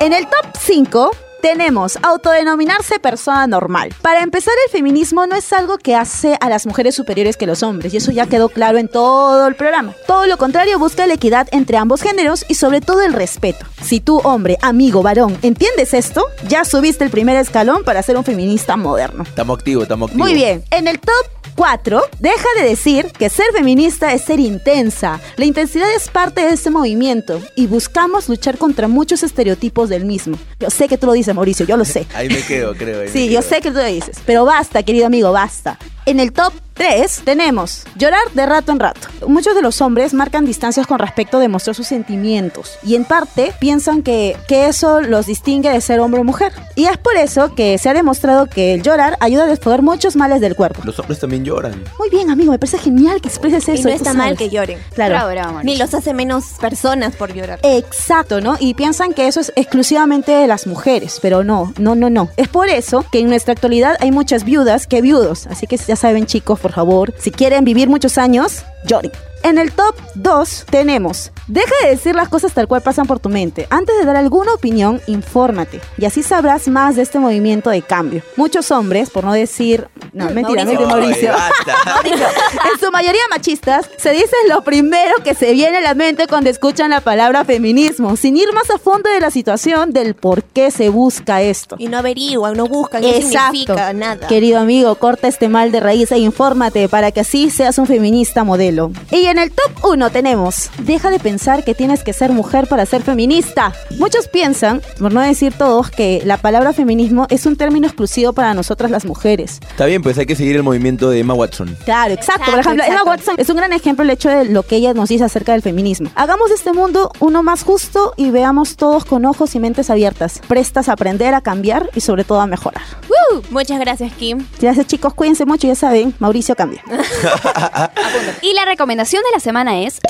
En 0.00 0.12
el 0.14 0.24
top 0.26 0.46
5 0.58 1.10
tenemos 1.40 1.98
autodenominarse 2.02 2.98
persona 2.98 3.46
normal. 3.46 3.94
Para 4.02 4.22
empezar, 4.22 4.54
el 4.66 4.72
feminismo 4.72 5.26
no 5.26 5.36
es 5.36 5.52
algo 5.52 5.78
que 5.78 5.96
hace 5.96 6.36
a 6.40 6.48
las 6.48 6.66
mujeres 6.66 6.94
superiores 6.94 7.36
que 7.36 7.46
los 7.46 7.62
hombres, 7.62 7.92
y 7.94 7.96
eso 7.96 8.12
ya 8.12 8.26
quedó 8.26 8.48
claro 8.48 8.78
en 8.78 8.88
todo 8.88 9.46
el 9.46 9.54
programa. 9.54 9.94
Todo 10.06 10.26
lo 10.26 10.36
contrario, 10.36 10.78
busca 10.78 11.06
la 11.06 11.14
equidad 11.14 11.48
entre 11.52 11.76
ambos 11.76 12.02
géneros 12.02 12.44
y 12.48 12.54
sobre 12.54 12.80
todo 12.80 13.02
el 13.02 13.12
respeto. 13.12 13.66
Si 13.82 14.00
tú, 14.00 14.20
hombre, 14.24 14.58
amigo, 14.62 15.02
varón, 15.02 15.38
entiendes 15.42 15.94
esto, 15.94 16.24
ya 16.48 16.64
subiste 16.64 17.04
el 17.04 17.10
primer 17.10 17.36
escalón 17.36 17.84
para 17.84 18.02
ser 18.02 18.16
un 18.16 18.24
feminista 18.24 18.76
moderno. 18.76 19.24
Estamos 19.24 19.58
activos, 19.58 19.84
estamos 19.84 20.10
activos. 20.10 20.28
Muy 20.28 20.34
bien, 20.34 20.64
en 20.70 20.88
el 20.88 21.00
top 21.00 21.40
4, 21.56 22.02
deja 22.20 22.46
de 22.58 22.68
decir 22.68 23.12
que 23.18 23.28
ser 23.28 23.46
feminista 23.52 24.14
es 24.14 24.22
ser 24.22 24.40
intensa. 24.40 25.20
La 25.36 25.44
intensidad 25.44 25.92
es 25.94 26.08
parte 26.08 26.40
de 26.40 26.54
este 26.54 26.70
movimiento 26.70 27.40
y 27.54 27.66
buscamos 27.66 28.28
luchar 28.28 28.56
contra 28.56 28.88
muchos 28.88 29.22
estereotipos 29.22 29.88
del 29.88 30.04
mismo. 30.04 30.38
Yo 30.58 30.70
sé 30.70 30.88
que 30.88 30.96
tú 30.96 31.06
lo 31.06 31.12
dices, 31.12 31.29
Mauricio, 31.34 31.66
yo 31.66 31.76
lo 31.76 31.84
sé. 31.84 32.06
Ahí 32.14 32.28
me 32.28 32.42
quedo, 32.42 32.74
creo. 32.74 33.02
ahí 33.02 33.08
Sí, 33.12 33.28
yo 33.30 33.42
sé 33.42 33.60
que 33.60 33.70
tú 33.70 33.78
lo 33.78 33.84
dices, 33.84 34.18
pero 34.26 34.44
basta, 34.44 34.82
querido 34.82 35.06
amigo, 35.06 35.32
basta. 35.32 35.78
En 36.06 36.20
el 36.20 36.32
top 36.32 36.52
3 36.80 37.24
tenemos 37.26 37.84
llorar 37.94 38.22
de 38.32 38.46
rato 38.46 38.72
en 38.72 38.80
rato. 38.80 39.06
Muchos 39.28 39.54
de 39.54 39.60
los 39.60 39.82
hombres 39.82 40.14
marcan 40.14 40.46
distancias 40.46 40.86
con 40.86 40.98
respecto 40.98 41.36
a 41.36 41.40
demostrar 41.40 41.76
sus 41.76 41.86
sentimientos 41.86 42.78
y 42.82 42.94
en 42.94 43.04
parte 43.04 43.52
piensan 43.60 44.02
que, 44.02 44.34
que 44.48 44.66
eso 44.66 45.02
los 45.02 45.26
distingue 45.26 45.68
de 45.68 45.82
ser 45.82 46.00
hombre 46.00 46.22
o 46.22 46.24
mujer. 46.24 46.54
Y 46.76 46.86
es 46.86 46.96
por 46.96 47.16
eso 47.16 47.54
que 47.54 47.76
se 47.76 47.90
ha 47.90 47.92
demostrado 47.92 48.46
que 48.46 48.72
el 48.72 48.82
llorar 48.82 49.18
ayuda 49.20 49.42
a 49.42 49.46
desfogar 49.46 49.82
muchos 49.82 50.16
males 50.16 50.40
del 50.40 50.56
cuerpo. 50.56 50.80
Los 50.82 50.98
hombres 50.98 51.20
también 51.20 51.44
lloran. 51.44 51.84
Muy 51.98 52.08
bien, 52.08 52.30
amigo, 52.30 52.50
me 52.52 52.58
parece 52.58 52.78
genial 52.78 53.20
que 53.20 53.28
expreses 53.28 53.68
Y 53.68 53.72
eso. 53.72 53.82
no 53.82 53.90
tú 53.90 53.96
está 53.96 54.14
mal 54.14 54.38
que 54.38 54.48
lloren. 54.48 54.78
Claro. 54.94 55.16
Bravo, 55.16 55.30
bravo. 55.32 55.62
Ni 55.62 55.76
los 55.76 55.92
hace 55.92 56.14
menos 56.14 56.44
personas 56.62 57.14
por 57.14 57.34
llorar. 57.34 57.58
Exacto, 57.62 58.40
¿no? 58.40 58.56
Y 58.58 58.72
piensan 58.72 59.12
que 59.12 59.28
eso 59.28 59.40
es 59.40 59.52
exclusivamente 59.54 60.32
de 60.32 60.46
las 60.46 60.66
mujeres, 60.66 61.18
pero 61.20 61.44
no, 61.44 61.74
no, 61.76 61.94
no, 61.94 62.08
no. 62.08 62.30
Es 62.38 62.48
por 62.48 62.70
eso 62.70 63.04
que 63.12 63.20
en 63.20 63.28
nuestra 63.28 63.52
actualidad 63.52 63.98
hay 64.00 64.12
muchas 64.12 64.44
viudas 64.44 64.86
que 64.86 65.02
viudos. 65.02 65.46
Así 65.46 65.66
que 65.66 65.76
ya 65.76 65.94
saben, 65.94 66.24
chicos, 66.24 66.58
por 66.58 66.69
favor, 66.72 67.12
si 67.18 67.30
quieren 67.30 67.64
vivir 67.64 67.88
muchos 67.88 68.18
años, 68.18 68.64
lloren. 68.84 69.12
En 69.42 69.56
el 69.58 69.72
top 69.72 69.94
2 70.16 70.66
tenemos, 70.70 71.32
deja 71.48 71.72
de 71.82 71.90
decir 71.90 72.14
las 72.14 72.28
cosas 72.28 72.52
tal 72.52 72.68
cual 72.68 72.82
pasan 72.82 73.06
por 73.06 73.20
tu 73.20 73.30
mente. 73.30 73.66
Antes 73.70 73.98
de 73.98 74.04
dar 74.04 74.16
alguna 74.16 74.52
opinión, 74.52 75.00
infórmate. 75.06 75.80
Y 75.96 76.04
así 76.04 76.22
sabrás 76.22 76.68
más 76.68 76.96
de 76.96 77.02
este 77.02 77.18
movimiento 77.18 77.70
de 77.70 77.80
cambio. 77.80 78.22
Muchos 78.36 78.70
hombres, 78.70 79.08
por 79.08 79.24
no 79.24 79.32
decir... 79.32 79.88
No, 80.12 80.28
mentira, 80.30 80.64
no 80.64 80.72
es 80.72 80.78
de 80.78 80.86
Mauricio. 80.86 81.32
En 81.32 82.80
su 82.80 82.90
mayoría 82.90 83.22
machistas, 83.30 83.88
se 83.96 84.10
dice 84.10 84.34
lo 84.48 84.62
primero 84.62 85.14
que 85.24 85.34
se 85.34 85.52
viene 85.52 85.78
a 85.78 85.80
la 85.80 85.94
mente 85.94 86.26
cuando 86.26 86.50
escuchan 86.50 86.90
la 86.90 87.00
palabra 87.00 87.44
feminismo, 87.44 88.16
sin 88.16 88.36
ir 88.36 88.52
más 88.52 88.70
a 88.70 88.78
fondo 88.78 89.08
de 89.08 89.20
la 89.20 89.30
situación 89.30 89.92
del 89.92 90.14
por 90.14 90.44
qué 90.44 90.70
se 90.70 90.90
busca 90.90 91.40
esto. 91.40 91.76
Y 91.78 91.88
no 91.88 91.98
averiguan, 91.98 92.56
no 92.56 92.66
buscan, 92.66 93.02
no 93.02 93.08
Exacto. 93.08 93.52
significa 93.52 93.92
nada. 93.94 94.26
Querido 94.26 94.58
amigo, 94.58 94.94
corta 94.96 95.28
este 95.28 95.48
mal 95.48 95.72
de 95.72 95.80
raíz 95.80 96.12
e 96.12 96.18
infórmate 96.18 96.88
para 96.88 97.10
que 97.10 97.20
así 97.20 97.50
seas 97.50 97.78
un 97.78 97.86
feminista 97.86 98.44
modelo. 98.44 98.92
Y 99.10 99.29
en 99.30 99.38
el 99.38 99.52
top 99.52 99.84
1 99.84 100.10
tenemos, 100.10 100.70
deja 100.78 101.08
de 101.10 101.20
pensar 101.20 101.62
que 101.62 101.74
tienes 101.74 102.02
que 102.02 102.12
ser 102.12 102.32
mujer 102.32 102.66
para 102.66 102.84
ser 102.84 103.02
feminista. 103.02 103.72
Muchos 103.98 104.26
piensan, 104.26 104.82
por 104.98 105.12
no 105.12 105.20
decir 105.20 105.52
todos, 105.56 105.90
que 105.90 106.20
la 106.24 106.36
palabra 106.36 106.72
feminismo 106.72 107.26
es 107.30 107.46
un 107.46 107.56
término 107.56 107.86
exclusivo 107.86 108.32
para 108.32 108.54
nosotras 108.54 108.90
las 108.90 109.04
mujeres. 109.04 109.60
Está 109.70 109.86
bien, 109.86 110.02
pues 110.02 110.18
hay 110.18 110.26
que 110.26 110.34
seguir 110.34 110.56
el 110.56 110.64
movimiento 110.64 111.10
de 111.10 111.20
Emma 111.20 111.34
Watson. 111.34 111.76
Claro, 111.84 112.12
exacto. 112.12 112.50
Por 112.50 112.58
Exacto, 112.58 112.82
ejemplo, 112.82 113.00
Emma. 113.02 113.10
Watson 113.10 113.34
es 113.38 113.48
un 113.48 113.56
gran 113.56 113.72
ejemplo 113.72 114.02
el 114.02 114.10
hecho 114.10 114.28
de 114.28 114.46
lo 114.46 114.64
que 114.64 114.76
ella 114.76 114.94
nos 114.94 115.08
dice 115.08 115.24
acerca 115.24 115.52
del 115.52 115.62
feminismo. 115.62 116.10
Hagamos 116.16 116.48
de 116.48 116.56
este 116.56 116.72
mundo 116.72 117.12
uno 117.20 117.44
más 117.44 117.62
justo 117.62 118.14
y 118.16 118.30
veamos 118.30 118.76
todos 118.76 119.04
con 119.04 119.24
ojos 119.24 119.54
y 119.54 119.60
mentes 119.60 119.90
abiertas, 119.90 120.40
prestas 120.48 120.88
a 120.88 120.92
aprender, 120.92 121.34
a 121.34 121.40
cambiar 121.40 121.88
y 121.94 122.00
sobre 122.00 122.24
todo 122.24 122.40
a 122.40 122.46
mejorar. 122.46 122.82
¡Woo! 123.08 123.42
Muchas 123.50 123.78
gracias, 123.78 124.12
Kim. 124.14 124.44
Gracias 124.60 124.86
chicos, 124.88 125.14
cuídense 125.14 125.46
mucho, 125.46 125.68
ya 125.68 125.76
saben, 125.76 126.14
Mauricio 126.18 126.56
cambia. 126.56 126.82
Y 128.42 128.54
la 128.54 128.64
recomendación 128.64 129.19
de 129.22 129.30
la 129.32 129.40
semana 129.40 129.80
es... 129.80 130.00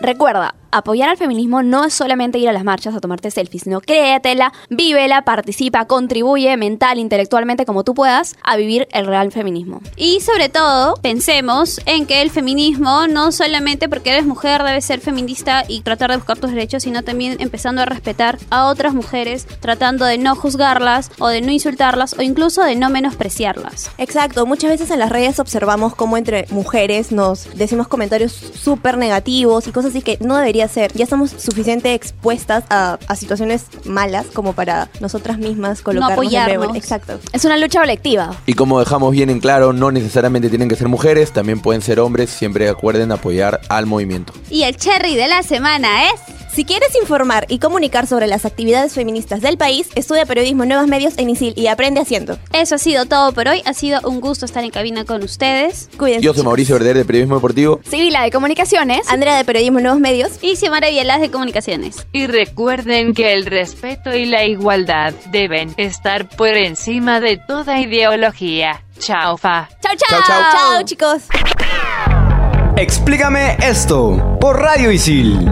Recuerda, 0.00 0.54
apoyar 0.72 1.10
al 1.10 1.16
feminismo 1.16 1.62
no 1.62 1.84
es 1.84 1.94
solamente 1.94 2.38
ir 2.38 2.48
a 2.48 2.52
las 2.52 2.64
marchas 2.64 2.94
a 2.94 3.00
tomarte 3.00 3.30
selfies, 3.30 3.62
sino 3.62 3.80
créetela, 3.80 4.52
vívela, 4.70 5.22
participa, 5.22 5.86
contribuye 5.86 6.56
mental, 6.56 6.98
intelectualmente, 6.98 7.66
como 7.66 7.84
tú 7.84 7.94
puedas, 7.94 8.36
a 8.42 8.56
vivir 8.56 8.88
el 8.92 9.06
real 9.06 9.30
feminismo. 9.30 9.80
Y 9.96 10.20
sobre 10.20 10.48
todo, 10.48 10.96
pensemos 10.96 11.80
en 11.86 12.06
que 12.06 12.22
el 12.22 12.30
feminismo 12.30 13.06
no 13.06 13.30
solamente 13.32 13.88
porque 13.88 14.10
eres 14.10 14.26
mujer 14.26 14.62
debes 14.62 14.84
ser 14.84 15.00
feminista 15.00 15.64
y 15.68 15.82
tratar 15.82 16.10
de 16.10 16.16
buscar 16.16 16.38
tus 16.38 16.50
derechos, 16.50 16.82
sino 16.82 17.02
también 17.02 17.36
empezando 17.38 17.82
a 17.82 17.84
respetar 17.84 18.38
a 18.50 18.66
otras 18.66 18.94
mujeres, 18.94 19.46
tratando 19.60 20.04
de 20.04 20.18
no 20.18 20.34
juzgarlas 20.34 21.10
o 21.18 21.28
de 21.28 21.40
no 21.40 21.52
insultarlas 21.52 22.14
o 22.18 22.22
incluso 22.22 22.62
de 22.62 22.76
no 22.76 22.88
menospreciarlas. 22.88 23.90
Exacto, 23.98 24.46
muchas 24.46 24.70
veces 24.70 24.90
en 24.90 24.98
las 24.98 25.10
redes 25.10 25.38
observamos 25.38 25.94
cómo 25.94 26.16
entre 26.16 26.46
mujeres 26.50 27.12
nos 27.12 27.54
decimos 27.54 27.88
comentarios 27.88 28.32
súper 28.32 28.96
negativos 28.96 29.66
y 29.66 29.72
cosas 29.72 29.90
así 29.90 30.02
que 30.02 30.16
no 30.20 30.38
debería 30.62 30.68
ser. 30.88 30.92
Ya 30.96 31.04
estamos 31.04 31.30
suficientemente 31.30 31.94
expuestas 31.94 32.64
a, 32.70 32.98
a 33.06 33.16
situaciones 33.16 33.64
malas 33.84 34.26
como 34.32 34.52
para 34.52 34.88
nosotras 35.00 35.38
mismas 35.38 35.80
colocarnos 35.82 36.18
en 36.18 36.38
apoyarnos. 36.40 36.66
rebel- 36.68 36.76
Exacto. 36.76 37.18
Es 37.32 37.44
una 37.44 37.56
lucha 37.56 37.80
colectiva. 37.80 38.34
Y 38.46 38.54
como 38.54 38.78
dejamos 38.80 39.12
bien 39.12 39.30
en 39.30 39.40
claro, 39.40 39.72
no 39.72 39.90
necesariamente 39.90 40.48
tienen 40.48 40.68
que 40.68 40.76
ser 40.76 40.88
mujeres, 40.88 41.32
también 41.32 41.60
pueden 41.60 41.82
ser 41.82 42.00
hombres, 42.00 42.30
siempre 42.30 42.68
acuerden 42.68 43.12
apoyar 43.12 43.60
al 43.68 43.86
movimiento. 43.86 44.32
Y 44.50 44.62
el 44.64 44.76
cherry 44.76 45.16
de 45.16 45.28
la 45.28 45.42
semana 45.42 46.08
es... 46.10 46.20
Si 46.52 46.66
quieres 46.66 46.94
informar 47.00 47.46
y 47.48 47.58
comunicar 47.60 48.06
sobre 48.06 48.26
las 48.26 48.44
actividades 48.44 48.92
feministas 48.92 49.40
del 49.40 49.56
país, 49.56 49.88
estudia 49.94 50.26
periodismo 50.26 50.64
en 50.64 50.68
nuevos 50.68 50.86
medios 50.86 51.14
en 51.16 51.30
ISIL 51.30 51.54
y 51.56 51.68
aprende 51.68 52.02
haciendo. 52.02 52.38
Eso 52.52 52.74
ha 52.74 52.78
sido 52.78 53.06
todo 53.06 53.32
por 53.32 53.48
hoy. 53.48 53.62
Ha 53.64 53.72
sido 53.72 54.02
un 54.02 54.20
gusto 54.20 54.44
estar 54.44 54.62
en 54.62 54.70
cabina 54.70 55.06
con 55.06 55.22
ustedes. 55.22 55.88
Cuídense. 55.96 56.22
Yo 56.22 56.34
soy 56.34 56.44
Mauricio 56.44 56.74
Verder 56.74 56.98
de 56.98 57.06
Periodismo 57.06 57.36
Deportivo. 57.36 57.80
Sibila 57.88 58.22
de 58.24 58.30
Comunicaciones. 58.30 59.08
Andrea 59.08 59.38
de 59.38 59.46
periodismo 59.46 59.78
en 59.78 59.84
nuevos 59.84 60.00
medios. 60.02 60.32
Y 60.42 60.56
Xiomara 60.56 60.90
Vielas 60.90 61.22
de 61.22 61.30
Comunicaciones. 61.30 62.06
Y 62.12 62.26
recuerden 62.26 63.14
que 63.14 63.32
el 63.32 63.46
respeto 63.46 64.14
y 64.14 64.26
la 64.26 64.44
igualdad 64.44 65.14
deben 65.30 65.72
estar 65.78 66.28
por 66.28 66.48
encima 66.48 67.20
de 67.20 67.38
toda 67.38 67.80
ideología. 67.80 68.84
Chao, 68.98 69.38
fa. 69.38 69.70
Chao, 69.80 69.94
chao. 69.96 70.20
Chao, 70.20 70.20
chao. 70.26 70.52
Chao, 70.52 70.82
chicos. 70.82 71.22
Explícame 72.76 73.56
esto 73.62 74.36
por 74.38 74.60
Radio 74.60 74.92
Isil. 74.92 75.50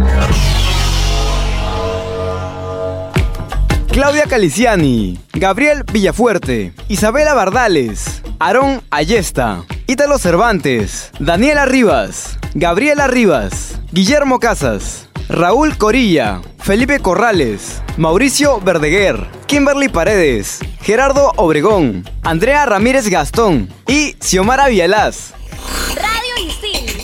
Claudia 4.00 4.24
Caliciani, 4.24 5.20
Gabriel 5.34 5.84
Villafuerte, 5.84 6.72
Isabela 6.88 7.34
Bardales, 7.34 8.22
Aarón 8.38 8.82
Ayesta, 8.90 9.66
Ítalo 9.86 10.18
Cervantes, 10.18 11.10
Daniela 11.18 11.66
Rivas, 11.66 12.38
Gabriela 12.54 13.08
Rivas, 13.08 13.78
Guillermo 13.92 14.38
Casas, 14.38 15.10
Raúl 15.28 15.76
Corilla, 15.76 16.40
Felipe 16.60 17.00
Corrales, 17.00 17.82
Mauricio 17.98 18.58
Verdeguer, 18.62 19.26
Kimberly 19.46 19.90
Paredes, 19.90 20.60
Gerardo 20.80 21.34
Obregón, 21.36 22.08
Andrea 22.22 22.64
Ramírez 22.64 23.06
Gastón 23.10 23.68
y 23.86 24.16
Xiomara 24.18 24.68
Vialaz. 24.68 25.34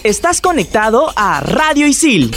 Estás 0.03 0.41
conectado 0.41 1.13
a 1.15 1.41
Radio 1.41 1.87
Isil 1.87 2.35